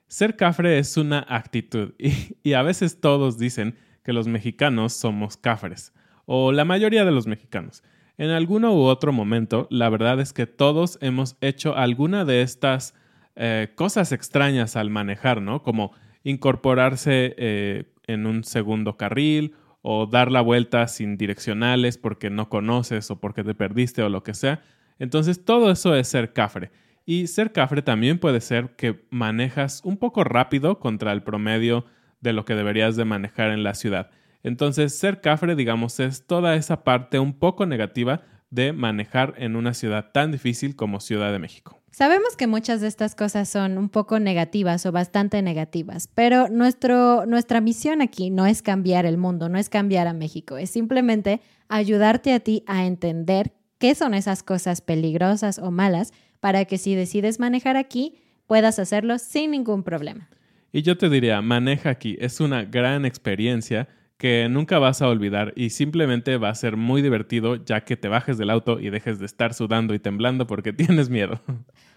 Ser 0.07 0.35
cafre 0.35 0.79
es 0.79 0.97
una 0.97 1.25
actitud 1.29 1.93
y, 1.99 2.37
y 2.43 2.53
a 2.53 2.63
veces 2.63 2.99
todos 2.99 3.37
dicen 3.37 3.77
que 4.03 4.13
los 4.13 4.27
mexicanos 4.27 4.93
somos 4.93 5.37
cafres 5.37 5.93
o 6.33 6.53
la 6.53 6.63
mayoría 6.63 7.03
de 7.03 7.11
los 7.11 7.27
mexicanos. 7.27 7.83
En 8.17 8.29
alguno 8.29 8.73
u 8.73 8.83
otro 8.83 9.11
momento, 9.11 9.67
la 9.69 9.89
verdad 9.89 10.21
es 10.21 10.31
que 10.31 10.47
todos 10.47 10.97
hemos 11.01 11.35
hecho 11.41 11.75
alguna 11.75 12.23
de 12.23 12.41
estas 12.41 12.93
eh, 13.35 13.73
cosas 13.75 14.13
extrañas 14.13 14.77
al 14.77 14.89
manejar, 14.89 15.41
¿no? 15.41 15.61
Como 15.61 15.91
incorporarse 16.23 17.35
eh, 17.37 17.83
en 18.07 18.25
un 18.25 18.45
segundo 18.45 18.95
carril 18.95 19.55
o 19.81 20.05
dar 20.05 20.31
la 20.31 20.39
vuelta 20.39 20.87
sin 20.87 21.17
direccionales 21.17 21.97
porque 21.97 22.29
no 22.29 22.47
conoces 22.47 23.11
o 23.11 23.19
porque 23.19 23.43
te 23.43 23.53
perdiste 23.53 24.01
o 24.01 24.07
lo 24.07 24.23
que 24.23 24.33
sea. 24.33 24.61
Entonces 24.99 25.43
todo 25.43 25.69
eso 25.69 25.95
es 25.95 26.07
ser 26.07 26.31
cafre. 26.31 26.71
Y 27.05 27.27
ser 27.27 27.51
cafre 27.51 27.81
también 27.81 28.19
puede 28.19 28.39
ser 28.39 28.69
que 28.77 29.03
manejas 29.09 29.81
un 29.83 29.97
poco 29.97 30.23
rápido 30.23 30.79
contra 30.79 31.11
el 31.11 31.23
promedio 31.23 31.83
de 32.21 32.31
lo 32.31 32.45
que 32.45 32.55
deberías 32.55 32.95
de 32.95 33.03
manejar 33.03 33.51
en 33.51 33.63
la 33.63 33.73
ciudad. 33.73 34.11
Entonces, 34.43 34.97
ser 34.97 35.21
cafre, 35.21 35.55
digamos, 35.55 35.99
es 35.99 36.25
toda 36.25 36.55
esa 36.55 36.83
parte 36.83 37.19
un 37.19 37.33
poco 37.33 37.65
negativa 37.65 38.23
de 38.49 38.73
manejar 38.73 39.33
en 39.37 39.55
una 39.55 39.73
ciudad 39.73 40.11
tan 40.11 40.31
difícil 40.31 40.75
como 40.75 40.99
Ciudad 40.99 41.31
de 41.31 41.39
México. 41.39 41.81
Sabemos 41.91 42.37
que 42.37 42.47
muchas 42.47 42.79
de 42.81 42.87
estas 42.87 43.15
cosas 43.15 43.49
son 43.49 43.77
un 43.77 43.89
poco 43.89 44.19
negativas 44.19 44.85
o 44.85 44.91
bastante 44.91 45.41
negativas, 45.41 46.07
pero 46.13 46.47
nuestro, 46.47 47.25
nuestra 47.25 47.59
misión 47.59 48.01
aquí 48.01 48.29
no 48.29 48.45
es 48.45 48.61
cambiar 48.61 49.05
el 49.05 49.17
mundo, 49.17 49.49
no 49.49 49.57
es 49.57 49.67
cambiar 49.69 50.07
a 50.07 50.13
México, 50.13 50.57
es 50.57 50.69
simplemente 50.69 51.41
ayudarte 51.67 52.33
a 52.33 52.39
ti 52.39 52.63
a 52.65 52.85
entender 52.85 53.53
qué 53.77 53.93
son 53.93 54.13
esas 54.13 54.41
cosas 54.41 54.79
peligrosas 54.79 55.59
o 55.59 55.69
malas 55.71 56.13
para 56.39 56.63
que 56.65 56.77
si 56.77 56.95
decides 56.95 57.39
manejar 57.39 57.75
aquí, 57.75 58.15
puedas 58.47 58.79
hacerlo 58.79 59.17
sin 59.17 59.51
ningún 59.51 59.83
problema. 59.83 60.29
Y 60.71 60.83
yo 60.83 60.97
te 60.97 61.09
diría, 61.09 61.41
maneja 61.41 61.89
aquí, 61.89 62.17
es 62.21 62.39
una 62.39 62.63
gran 62.63 63.05
experiencia 63.05 63.89
que 64.21 64.47
nunca 64.49 64.77
vas 64.77 65.01
a 65.01 65.07
olvidar 65.07 65.51
y 65.55 65.71
simplemente 65.71 66.37
va 66.37 66.49
a 66.49 66.53
ser 66.53 66.77
muy 66.77 67.01
divertido 67.01 67.55
ya 67.55 67.81
que 67.81 67.97
te 67.97 68.07
bajes 68.07 68.37
del 68.37 68.51
auto 68.51 68.79
y 68.79 68.91
dejes 68.91 69.17
de 69.17 69.25
estar 69.25 69.55
sudando 69.55 69.95
y 69.95 69.99
temblando 69.99 70.45
porque 70.45 70.71
tienes 70.73 71.09
miedo. 71.09 71.41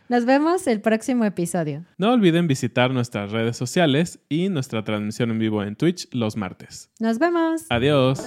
Nos 0.08 0.24
vemos 0.24 0.66
el 0.66 0.80
próximo 0.80 1.26
episodio. 1.26 1.84
No 1.98 2.14
olviden 2.14 2.48
visitar 2.48 2.92
nuestras 2.92 3.30
redes 3.30 3.58
sociales 3.58 4.20
y 4.30 4.48
nuestra 4.48 4.84
transmisión 4.84 5.32
en 5.32 5.38
vivo 5.38 5.62
en 5.62 5.76
Twitch 5.76 6.08
los 6.14 6.38
martes. 6.38 6.90
Nos 6.98 7.18
vemos. 7.18 7.66
Adiós. 7.68 8.26